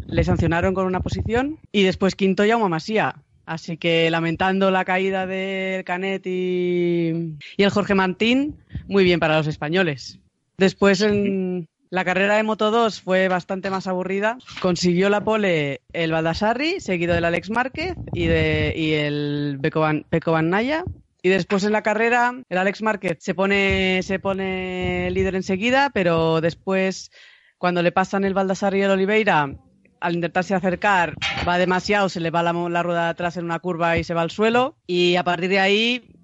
[0.08, 1.60] le sancionaron con una posición.
[1.72, 3.18] Y después quinto Jaume Masía.
[3.46, 8.56] Así que lamentando la caída del Canet y, y el Jorge Martín,
[8.88, 10.18] muy bien para los españoles.
[10.58, 14.38] Después en la carrera de Moto 2 fue bastante más aburrida.
[14.62, 20.50] Consiguió la pole el Baldassarri, seguido del Alex Márquez y, el Pecco Van, Pecco Van
[20.50, 20.84] Naya.
[21.22, 26.42] Y después en la carrera, el Alex Márquez se pone, se pone líder enseguida, pero
[26.42, 27.12] después,
[27.58, 29.54] cuando le pasan el Baldassarri y el Oliveira,
[30.00, 31.16] al intentarse acercar,
[31.48, 34.14] va demasiado, se le va la, la rueda de atrás en una curva y se
[34.14, 34.78] va al suelo.
[34.88, 36.19] Y a partir de ahí,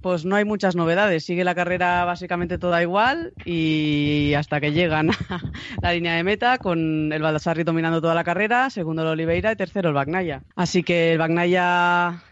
[0.00, 1.24] pues no hay muchas novedades.
[1.24, 5.40] Sigue la carrera básicamente toda igual y hasta que llegan a
[5.82, 9.56] la línea de meta con el Baldassarri dominando toda la carrera, segundo el Oliveira y
[9.56, 10.42] tercero el Bagnaya.
[10.56, 12.22] Así que el Bagnaya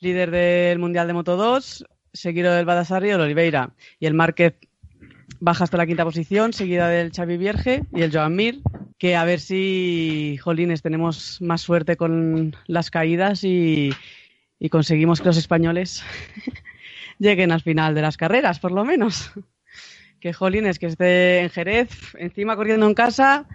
[0.00, 3.70] líder del Mundial de Moto 2, seguido del Baldassarri y el Oliveira.
[3.98, 4.54] Y el Márquez
[5.40, 8.60] baja hasta la quinta posición, seguida del Xavi Vierge y el Joan Mir,
[8.98, 13.92] que a ver si, jolines, tenemos más suerte con las caídas y,
[14.58, 16.04] y conseguimos que los españoles
[17.20, 19.30] lleguen al final de las carreras, por lo menos.
[20.20, 23.46] Que jolines, que esté en Jerez, encima corriendo en casa,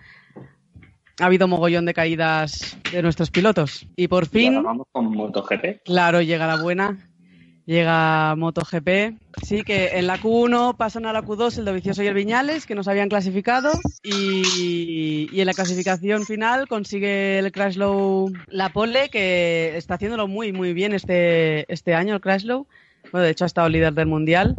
[1.19, 3.85] ha habido mogollón de caídas de nuestros pilotos.
[3.95, 5.83] Y por Y fin, ahora vamos con MotoGP.
[5.83, 6.97] claro, llega la buena.
[7.67, 9.17] Llega MotoGP.
[9.43, 12.73] Sí, que en la Q1 pasan a la Q2 el Dovicioso y el Viñales, que
[12.75, 13.71] nos habían clasificado.
[14.03, 20.51] Y, y en la clasificación final consigue el Crashlow la pole, que está haciéndolo muy,
[20.51, 22.67] muy bien este, este año el Crashlow.
[23.11, 24.55] Bueno, de hecho ha estado líder del Mundial.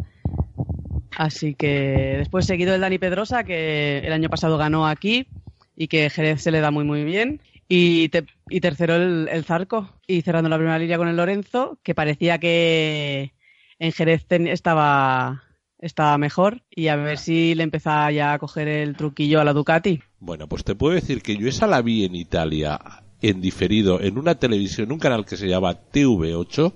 [1.17, 5.27] Así que después seguido el Dani Pedrosa, que el año pasado ganó aquí
[5.75, 7.41] y que Jerez se le da muy, muy bien.
[7.67, 9.89] Y, te- y tercero el, el Zarco.
[10.05, 13.33] Y cerrando la primera línea con el Lorenzo, que parecía que
[13.79, 15.43] en Jerez estaba,
[15.79, 16.61] estaba mejor.
[16.69, 19.99] Y a ver si le empezaba ya a coger el truquillo a la Ducati.
[20.19, 22.79] Bueno, pues te puedo decir que yo esa la vi en Italia
[23.21, 26.73] en diferido en una televisión, un canal que se llama TV8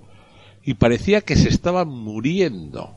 [0.64, 2.96] y parecía que se estaban muriendo.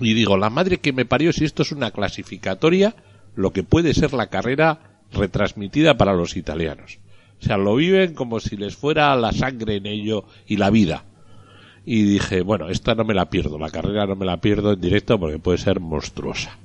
[0.00, 2.94] Y digo, la madre que me parió si esto es una clasificatoria,
[3.34, 6.98] lo que puede ser la carrera retransmitida para los italianos.
[7.40, 11.04] O sea, lo viven como si les fuera la sangre en ello y la vida.
[11.84, 14.80] Y dije, bueno, esta no me la pierdo, la carrera no me la pierdo en
[14.80, 16.58] directo porque puede ser monstruosa.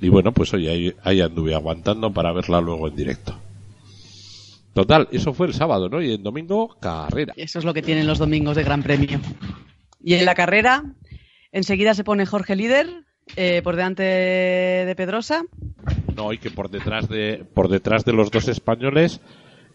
[0.00, 3.34] Y bueno, pues oye, ahí, ahí anduve aguantando para verla luego en directo.
[4.78, 6.00] Total, eso fue el sábado, ¿no?
[6.00, 7.34] Y el domingo, carrera.
[7.36, 9.18] Eso es lo que tienen los domingos de Gran Premio.
[10.00, 10.84] Y en la carrera,
[11.50, 12.86] enseguida se pone Jorge líder,
[13.34, 15.42] eh, por delante de Pedrosa.
[16.14, 19.20] No, y que por detrás de, por detrás de los dos españoles,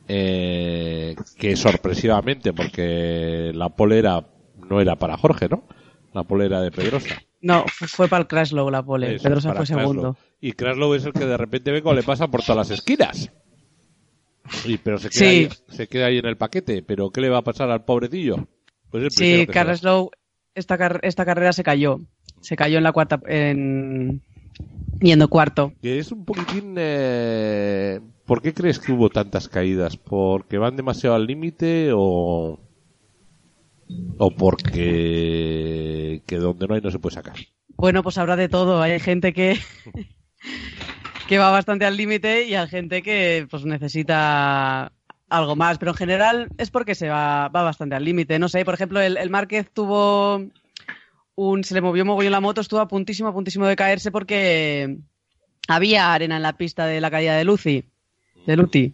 [0.07, 4.25] eh, que sorpresivamente, porque la polera
[4.69, 5.67] no era para Jorge, ¿no?
[6.13, 7.21] La polera de Pedrosa.
[7.41, 9.15] No, fue para el Crashlow la pole.
[9.15, 10.13] Eso, Pedrosa fue segundo.
[10.13, 10.15] Kraslow.
[10.39, 13.29] Y Kraslow es el que de repente ve cómo le pasa por todas las esquinas.
[14.65, 15.25] Y, pero se queda, Sí.
[15.25, 16.83] ahí, se queda ahí en el paquete.
[16.83, 18.47] ¿Pero qué le va a pasar al pobrecillo?
[18.91, 19.47] Pues Sí.
[19.47, 20.11] Crashlow,
[20.55, 21.99] esta, car- esta carrera se cayó.
[22.41, 24.21] Se cayó en la cuarta, en...
[24.99, 25.73] yendo cuarto.
[25.81, 26.75] Que es un poquitín...
[26.77, 29.97] eh, ¿Por qué crees que hubo tantas caídas?
[29.97, 32.59] ¿Porque van demasiado al límite o...?
[34.17, 36.21] ¿O porque...
[36.25, 37.35] que donde no hay no se puede sacar?
[37.75, 38.81] Bueno, pues habrá de todo.
[38.81, 39.57] Hay gente que,
[41.27, 44.91] que va bastante al límite y hay gente que pues necesita
[45.29, 45.77] algo más.
[45.77, 48.39] Pero en general es porque se va, va bastante al límite.
[48.39, 50.41] No sé, por ejemplo, el, el Márquez tuvo
[51.35, 51.63] un.
[51.63, 54.97] se le movió mogollón la moto, estuvo a puntísimo, a puntísimo de caerse porque
[55.67, 57.85] había arena en la pista de la caída de Lucy.
[58.45, 58.93] De Luti.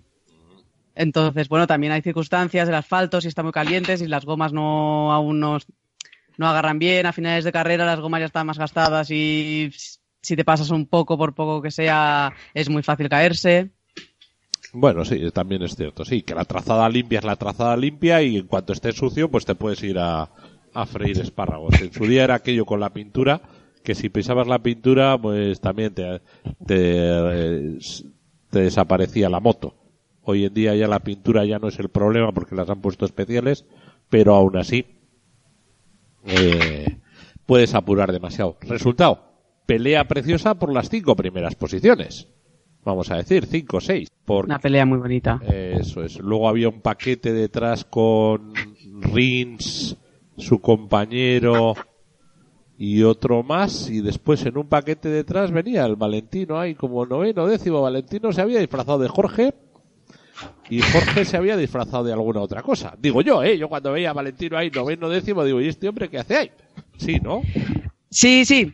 [0.96, 5.14] Entonces, bueno, también hay circunstancias, el asfalto, si está muy caliente, si las gomas no
[5.14, 5.58] aún no,
[6.38, 9.72] no agarran bien, a finales de carrera las gomas ya están más gastadas y
[10.22, 13.72] si te pasas un poco, por poco que sea, es muy fácil caerse.
[14.74, 16.06] Bueno, sí, también es cierto.
[16.06, 19.46] Sí, que la trazada limpia es la trazada limpia y en cuanto esté sucio, pues
[19.46, 20.30] te puedes ir a,
[20.74, 21.80] a freír espárragos.
[21.82, 23.42] En su día era aquello con la pintura,
[23.84, 26.22] que si pisabas la pintura, pues también te,
[26.66, 27.80] te,
[28.50, 29.76] te desaparecía la moto.
[30.22, 33.06] Hoy en día ya la pintura ya no es el problema porque las han puesto
[33.06, 33.66] especiales,
[34.10, 34.86] pero aún así
[36.26, 37.00] eh,
[37.46, 38.58] puedes apurar demasiado.
[38.62, 39.29] Resultado,
[39.70, 42.28] pelea preciosa por las cinco primeras posiciones.
[42.84, 44.10] Vamos a decir, cinco o seis.
[44.26, 45.40] Porque Una pelea muy bonita.
[45.48, 46.18] eso es.
[46.18, 48.52] Luego había un paquete detrás con
[49.00, 49.96] Rins,
[50.38, 51.76] su compañero
[52.80, 53.92] y otro más.
[53.92, 57.84] Y después en un paquete detrás venía el Valentino ahí como noveno, décimo.
[57.84, 59.54] Valentino se había disfrazado de Jorge
[60.68, 62.96] y Jorge se había disfrazado de alguna otra cosa.
[63.00, 63.56] Digo yo, ¿eh?
[63.56, 66.52] Yo cuando veía a Valentino ahí noveno, décimo, digo, ¿y este hombre qué hace ahí?
[66.98, 67.44] Sí, ¿no?
[68.10, 68.74] Sí, sí.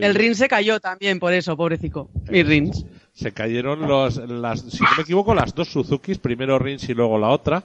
[0.00, 2.08] El Rins se cayó también por eso, pobrecito.
[2.30, 2.84] Mi Rins.
[3.12, 7.18] se cayeron los, las, si no me equivoco, las dos Suzukis, primero Rins y luego
[7.18, 7.62] la otra.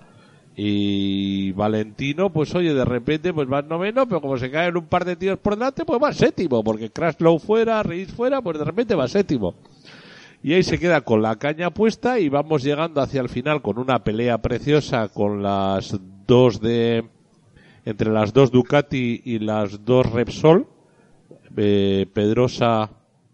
[0.55, 5.05] Y Valentino, pues oye, de repente, pues va noveno, pero como se caen un par
[5.05, 8.95] de tíos por delante, pues va séptimo, porque Crashlow fuera, Rins fuera, pues de repente
[8.95, 9.53] va séptimo.
[10.41, 13.77] Y ahí se queda con la caña puesta y vamos llegando hacia el final con
[13.77, 17.05] una pelea preciosa con las dos de,
[17.85, 20.67] entre las dos Ducati y las dos Repsol,
[21.55, 22.89] eh, Pedrosa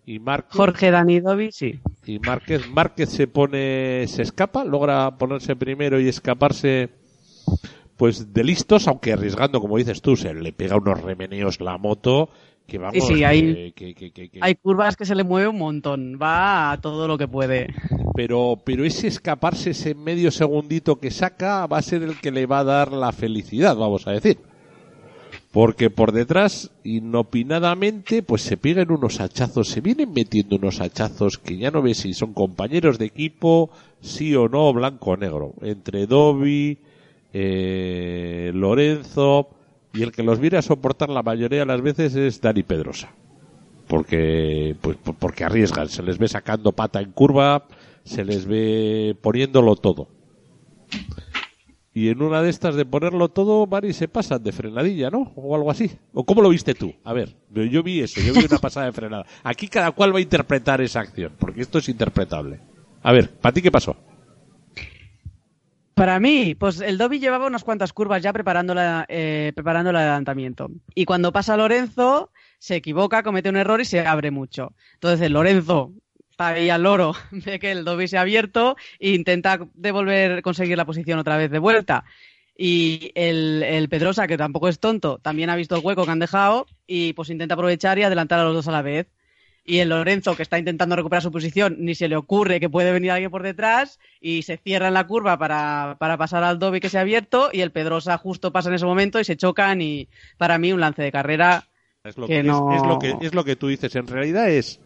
[0.06, 1.80] y Márquez Jorge Danidovi, sí.
[2.06, 6.90] y Márquez Márquez se pone se escapa logra ponerse primero y escaparse
[7.98, 12.30] pues de listos aunque arriesgando como dices tú se le pega unos remeneos la moto
[12.68, 15.26] que vamos Sí, sí, que- hay- que- que- que- que- Hay curvas que se le
[15.26, 16.18] mueve un montón.
[16.22, 17.68] Va a todo lo que puede.
[18.16, 22.46] pero pero ese escaparse ese medio segundito que saca va a ser el que le
[22.46, 24.38] va a dar la felicidad vamos a decir
[25.54, 31.58] porque por detrás, inopinadamente, pues se pegan unos hachazos, se vienen metiendo unos hachazos que
[31.58, 33.70] ya no ves si son compañeros de equipo,
[34.02, 35.54] sí o no, blanco o negro.
[35.62, 36.80] Entre Dobby,
[37.34, 39.48] eh, Lorenzo,
[39.94, 43.12] y el que los viene a soportar la mayoría de las veces es Dani Pedrosa.
[43.88, 47.68] Porque, pues, por- porque arriesgan, se les ve sacando pata en curva,
[48.04, 50.08] se les ve poniéndolo todo.
[51.96, 55.32] Y en una de estas de ponerlo todo, y se pasan de frenadilla, ¿no?
[55.36, 55.92] O algo así.
[56.12, 56.92] ¿O cómo lo viste tú?
[57.04, 59.26] A ver, yo- vi eso, yo vi una pasada de frenada.
[59.44, 62.60] Aquí cada cual va a interpretar esa acción, porque esto es interpretable.
[63.04, 63.96] A ver, ¿para ti qué pasó?
[65.94, 69.96] Para mí, pues el Dobby llevaba unas cuantas curvas ya preparando, la- eh, preparando el
[69.98, 70.72] adelantamiento.
[70.96, 74.74] Y cuando pasa Lorenzo, se equivoca, comete un error y se abre mucho.
[74.96, 75.92] Entonces Lorenzo
[76.52, 80.78] está ahí al loro, ve que el Dobby se ha abierto e intenta devolver, conseguir
[80.78, 82.04] la posición otra vez de vuelta.
[82.56, 86.20] Y el, el Pedrosa, que tampoco es tonto, también ha visto el hueco que han
[86.20, 89.08] dejado y pues intenta aprovechar y adelantar a los dos a la vez.
[89.66, 92.92] Y el Lorenzo, que está intentando recuperar su posición, ni se le ocurre que puede
[92.92, 96.82] venir alguien por detrás y se cierra en la curva para, para pasar al Dobby
[96.82, 99.82] que se ha abierto y el Pedrosa justo pasa en ese momento y se chocan
[99.82, 101.64] y para mí un lance de carrera
[102.04, 103.96] Es lo Que que, no- es, es lo que es lo que tú dices.
[103.96, 104.82] En realidad es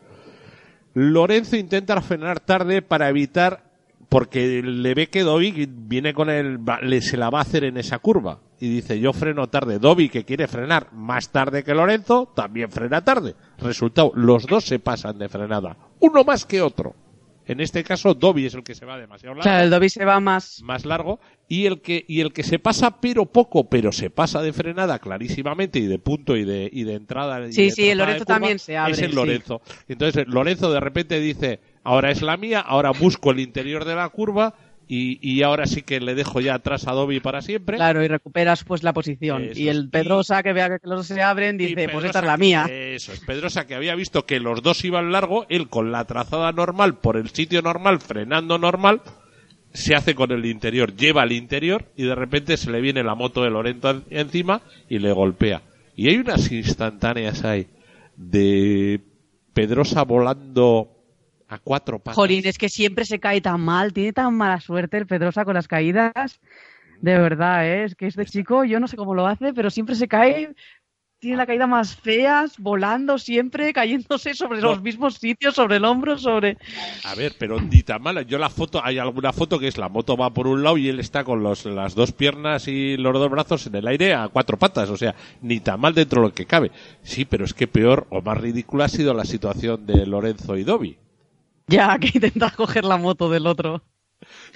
[1.00, 3.62] Lorenzo intenta frenar tarde para evitar
[4.10, 7.78] porque le ve que Dobby viene con el le se la va a hacer en
[7.78, 9.78] esa curva y dice yo freno tarde.
[9.78, 13.36] Dobby que quiere frenar más tarde que Lorenzo también frena tarde.
[13.60, 16.95] Resultado los dos se pasan de frenada, uno más que otro.
[17.48, 19.43] En este caso, Dobby es el que se va demasiado largo.
[19.43, 20.62] sea, el Dobby se va más.
[20.64, 24.41] más largo y el que y el que se pasa pero poco pero se pasa
[24.41, 27.89] de frenada clarísimamente y de punto y de y de entrada y Sí, de sí,
[27.89, 29.16] el Lorenzo también se abre, es el sí.
[29.16, 33.95] Lorenzo entonces Lorenzo de repente dice ahora es la mía ahora busco el interior de
[33.95, 34.54] la curva
[34.90, 38.08] y, y ahora sí que le dejo ya atrás a Dobby para siempre Claro, y
[38.08, 39.44] recuperas pues la posición.
[39.44, 42.26] Eso y el Pedrosa, que vea que los dos se abren, dice, pues esta es
[42.26, 42.66] la mía.
[42.70, 43.20] Eso es.
[43.20, 47.18] Pedrosa que había visto que los dos iban largo, él con la trazada normal, por
[47.18, 49.02] el sitio normal, frenando normal,
[49.74, 53.14] se hace con el interior, lleva el interior y de repente se le viene la
[53.16, 55.62] moto de Lorenzo en- encima y le golpea.
[55.96, 57.68] Y hay unas instantáneas ahí
[58.16, 59.02] de
[59.54, 60.97] Pedrosa volando
[61.50, 62.16] a cuatro patas.
[62.16, 65.54] Jolín, es que siempre se cae tan mal, tiene tan mala suerte el Pedrosa con
[65.54, 66.39] las caídas.
[67.02, 67.84] De verdad, ¿eh?
[67.86, 70.56] es que este chico, yo no sé cómo lo hace, pero siempre se cae,
[71.20, 74.70] tiene la caída más feas, volando siempre, cayéndose sobre No.
[74.70, 76.58] los mismos sitios, sobre el hombro, sobre...
[77.06, 78.24] A ver, pero ni tan mala.
[78.24, 80.89] Yo la foto, hay alguna foto que es la moto va por un lado y
[80.89, 84.28] él está con los, las dos piernas y los dos brazos en el aire a
[84.28, 84.89] cuatro patas.
[84.89, 86.72] O sea, ni tan mal dentro de lo que cabe.
[87.04, 90.64] Sí, pero es que peor o más ridícula ha sido la situación de Lorenzo y
[90.64, 90.98] Dobby.
[91.68, 93.82] Ya, que intenta coger la moto del otro.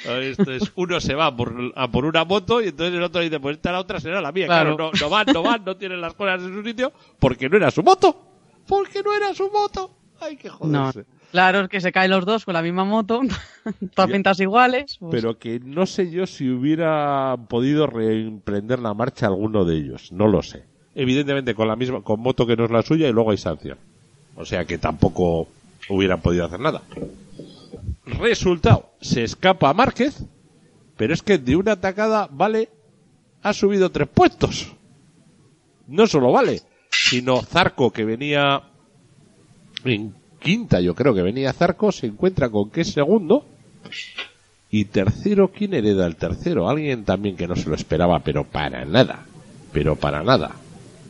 [0.05, 3.39] Esto es, uno se va por, a por una moto y entonces el otro dice,
[3.39, 4.47] pues esta la otra será la mía.
[4.47, 4.91] Claro, Claro.
[4.93, 7.69] no, no van, no van, no tienen las cosas en su sitio porque no era
[7.69, 8.19] su moto.
[8.67, 9.91] Porque no era su moto.
[10.19, 10.55] Hay que No,
[10.91, 11.05] joderse.
[11.31, 13.21] claro, es que se caen los dos con la misma moto,
[13.95, 14.13] todas Ya.
[14.13, 14.97] pintas iguales.
[14.99, 20.11] pues- pero que no sé yo si hubiera podido reemprender la marcha alguno de ellos,
[20.11, 20.63] no lo sé.
[20.95, 23.77] Evidentemente con la misma, con moto que no es la suya y luego hay sanción.
[24.35, 25.47] O sea que tampoco
[25.89, 26.81] hubieran podido hacer nada.
[28.05, 30.23] Resultado, se escapa Márquez,
[30.97, 32.69] pero es que de una atacada vale,
[33.41, 34.73] ha subido tres puestos.
[35.87, 38.63] No solo vale, sino Zarco que venía
[39.83, 43.45] en quinta, yo creo que venía Zarco, se encuentra con que es segundo.
[44.69, 46.69] Y tercero, ¿quién hereda el tercero?
[46.69, 49.25] Alguien también que no se lo esperaba, pero para nada.
[49.73, 50.51] Pero para nada.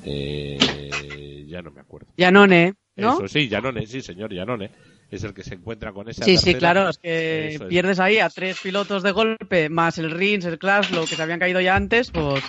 [0.03, 2.07] Eh, ya no me acuerdo.
[2.17, 3.13] Yanone, ¿no?
[3.13, 4.71] Eso sí, Yanone, sí, señor Yanone.
[5.09, 7.69] Es el que se encuentra con esa Sí, sí, claro, es que Eso es.
[7.69, 11.39] pierdes ahí a tres pilotos de golpe, más el Rins, el Klaslow, que se habían
[11.39, 12.41] caído ya antes, pues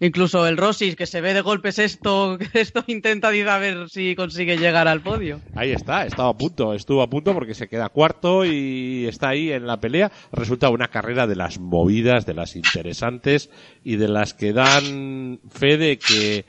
[0.00, 4.58] incluso el Rossis, que se ve de golpes esto, esto intenta a ver si consigue
[4.58, 5.40] llegar al podio.
[5.54, 9.50] Ahí está, estaba a punto, estuvo a punto porque se queda cuarto y está ahí
[9.50, 10.12] en la pelea.
[10.30, 13.48] Resulta una carrera de las movidas, de las interesantes
[13.82, 16.44] y de las que dan fe de que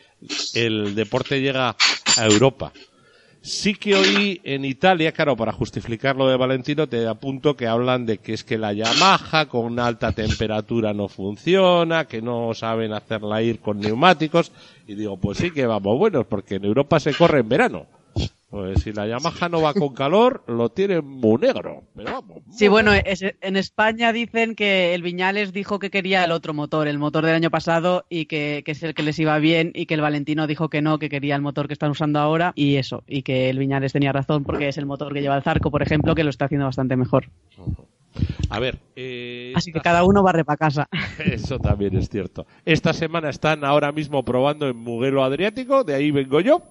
[0.53, 1.77] el deporte llega
[2.17, 2.73] a Europa.
[3.45, 8.07] Sí que oí en Italia, claro, para justificar lo de Valentino, te apunto que hablan
[8.07, 13.43] de que es que la Yamaha con alta temperatura no funciona, que no saben hacerla
[13.43, 14.51] ir con neumáticos.
[14.87, 17.85] Y digo, pues sí que vamos buenos, porque en Europa se corre en verano.
[18.56, 21.84] Pues si la Yamaha no va con calor, lo tienen muy negro.
[21.93, 22.38] Pero vamos.
[22.51, 26.88] Sí, bueno, es- en España dicen que el Viñales dijo que quería el otro motor,
[26.88, 29.88] el motor del año pasado, y que, que es el que les iba bien, y
[29.88, 32.78] que el Valentino dijo que no, que quería el motor que están usando ahora, y
[32.78, 35.70] eso, y que el Viñales tenía razón porque es el motor que lleva el Zarco,
[35.70, 37.26] por ejemplo, que lo está haciendo bastante mejor.
[38.49, 38.80] A ver.
[38.95, 40.88] eh, Así que cada uno barre para casa.
[41.20, 42.45] Eso también es cierto.
[42.64, 46.62] Esta semana están ahora mismo probando en Mugello Adriático, de ahí vengo yo.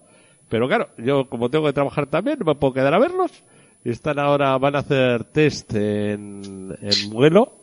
[0.55, 3.43] Pero claro, yo como tengo que trabajar también, no me puedo quedar a verlos.
[3.83, 7.57] Están ahora, van a hacer test en, en Mugello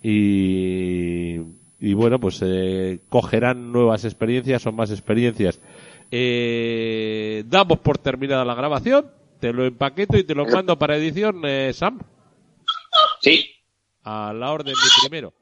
[0.00, 1.40] y,
[1.80, 5.60] y bueno, pues eh, cogerán nuevas experiencias o más experiencias.
[6.12, 9.10] Eh, damos por terminada la grabación,
[9.40, 11.98] te lo empaqueto y te lo mando para edición, eh, Sam,
[13.20, 13.50] Sí,
[14.04, 15.34] a la orden de primero.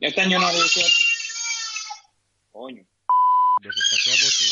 [0.00, 0.48] este año no.
[2.50, 2.82] Coño.
[3.62, 4.51] Nos y...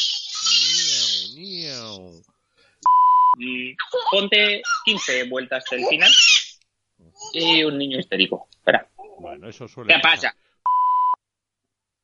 [4.10, 6.10] Ponte 15 vueltas del final.
[7.32, 8.48] Y un niño histérico.
[8.50, 8.88] Espera.
[9.18, 10.34] Bueno, eso suele ¿Qué pasa?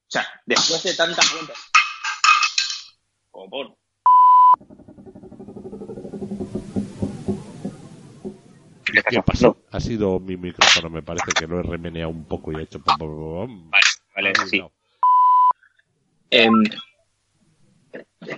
[0.08, 1.70] O sea, después de tantas vueltas.
[3.30, 3.76] Copón.
[9.08, 9.58] ¿Qué pasó?
[9.70, 12.80] Ha sido mi micrófono, me parece que lo he remeneado un poco y he hecho...
[12.80, 13.82] Vale,
[14.14, 14.50] vale, sí.
[14.52, 14.72] vibrado.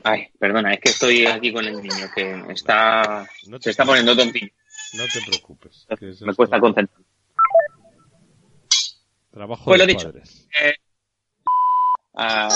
[0.04, 3.26] Ay, perdona, es que estoy aquí con el niño que está.
[3.46, 4.52] No Se está poniendo tontillo.
[4.94, 5.86] No te preocupes.
[5.98, 7.00] que Me cuesta concentrar.
[9.30, 10.06] Trabajo Pues lo de dicho.
[10.10, 10.48] padres.
[12.14, 12.48] Ah,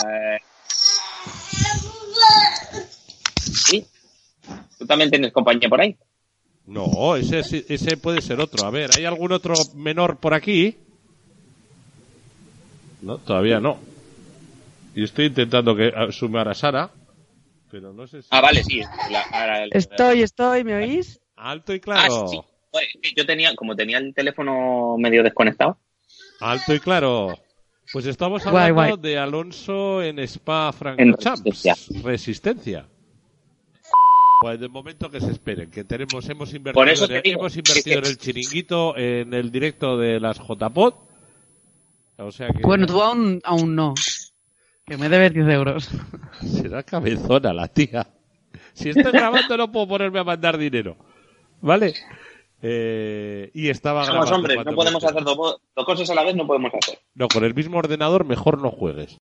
[3.36, 3.86] sí.
[4.78, 5.96] ¿Tú también tienes compañía por ahí?
[6.66, 8.66] No, ese, ese puede ser otro.
[8.66, 10.76] A ver, ¿hay algún otro menor por aquí?
[13.02, 13.78] No, todavía no.
[14.94, 16.90] Y estoy intentando que sumar a Sara,
[17.72, 18.28] pero no sé si...
[18.30, 18.82] Ah, vale, sí.
[19.10, 21.20] la- el- Estoy, estoy, ¿me oís?
[21.36, 22.24] Alto y claro.
[22.26, 22.38] Ah, sí.
[22.70, 25.78] Pues, yo tenía, como tenía el teléfono medio desconectado.
[26.40, 27.38] Alto y claro.
[27.92, 28.92] Pues estamos hablando guay.
[29.00, 31.42] de Alonso en Spa En Francorchamps.
[31.44, 32.02] Resistencia.
[32.02, 32.86] Resistencia.
[34.42, 38.18] Pues de momento que se esperen, que tenemos, hemos invertido, en, hemos invertido en el
[38.18, 40.94] chiringuito, en el directo de las JPod.
[42.18, 43.94] O sea que Bueno, tú aún, aún no.
[44.86, 45.90] Que me debes 10 euros.
[46.40, 48.06] será cabezona la tía.
[48.74, 50.96] Si estoy grabando no puedo ponerme a mandar dinero.
[51.60, 51.94] ¿Vale?
[52.62, 56.24] Eh, y estaba Somos grabando hombres, cuando no podemos hacer dos, dos cosas a la
[56.24, 56.98] vez, no podemos hacer.
[57.14, 59.18] No, con el mismo ordenador mejor no juegues.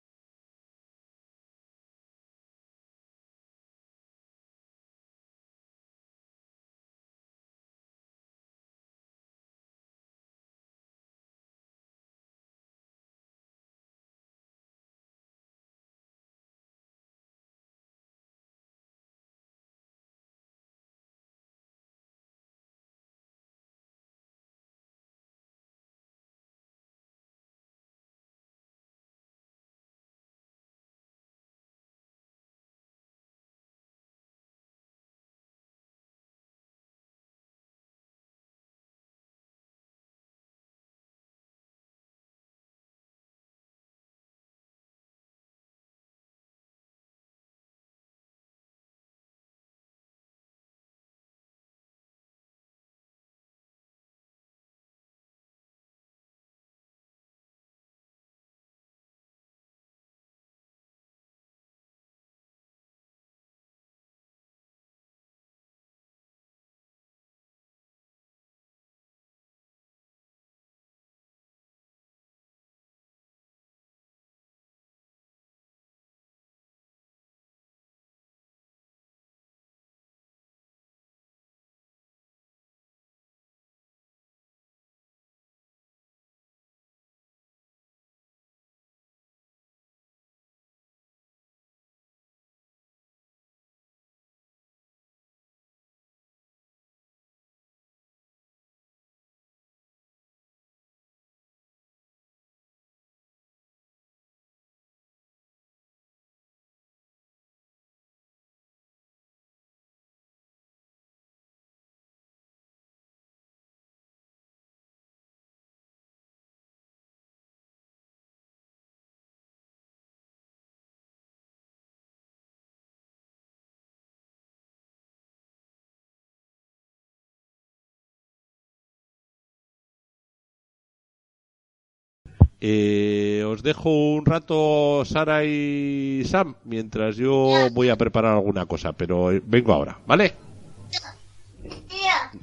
[132.61, 138.93] Eh, os dejo un rato, Sara y Sam, mientras yo voy a preparar alguna cosa,
[138.93, 140.35] pero eh, vengo ahora, ¿vale?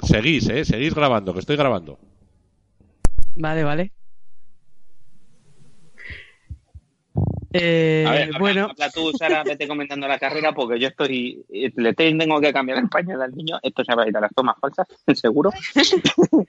[0.04, 0.64] Seguís, ¿eh?
[0.64, 2.00] Seguís grabando, que estoy grabando.
[3.36, 3.92] Vale, vale.
[7.54, 11.44] Eh, A ver, habla- bueno, habla tú, Sara, vete comentando la carrera porque yo estoy.
[11.50, 13.60] Le tengo que cambiar el pañal al niño.
[13.62, 15.52] Esto se va a ir a las tomas falsas, seguro.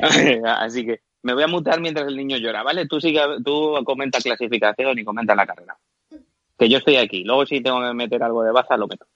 [0.44, 2.86] Así que me voy a mutar mientras el niño llora, ¿vale?
[2.86, 5.76] Tú sigue, tú comenta clasificación y comenta la carrera.
[6.58, 7.24] Que yo estoy aquí.
[7.24, 9.06] Luego, si tengo que meter algo de baza, lo meto.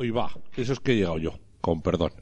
[0.00, 2.12] Hoy va, eso es que he llegado yo, con perdón.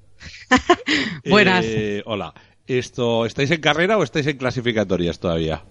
[1.29, 1.63] Buenas.
[1.67, 2.33] Eh, hola,
[2.67, 5.63] esto, ¿estáis en carrera o estáis en clasificatorias todavía?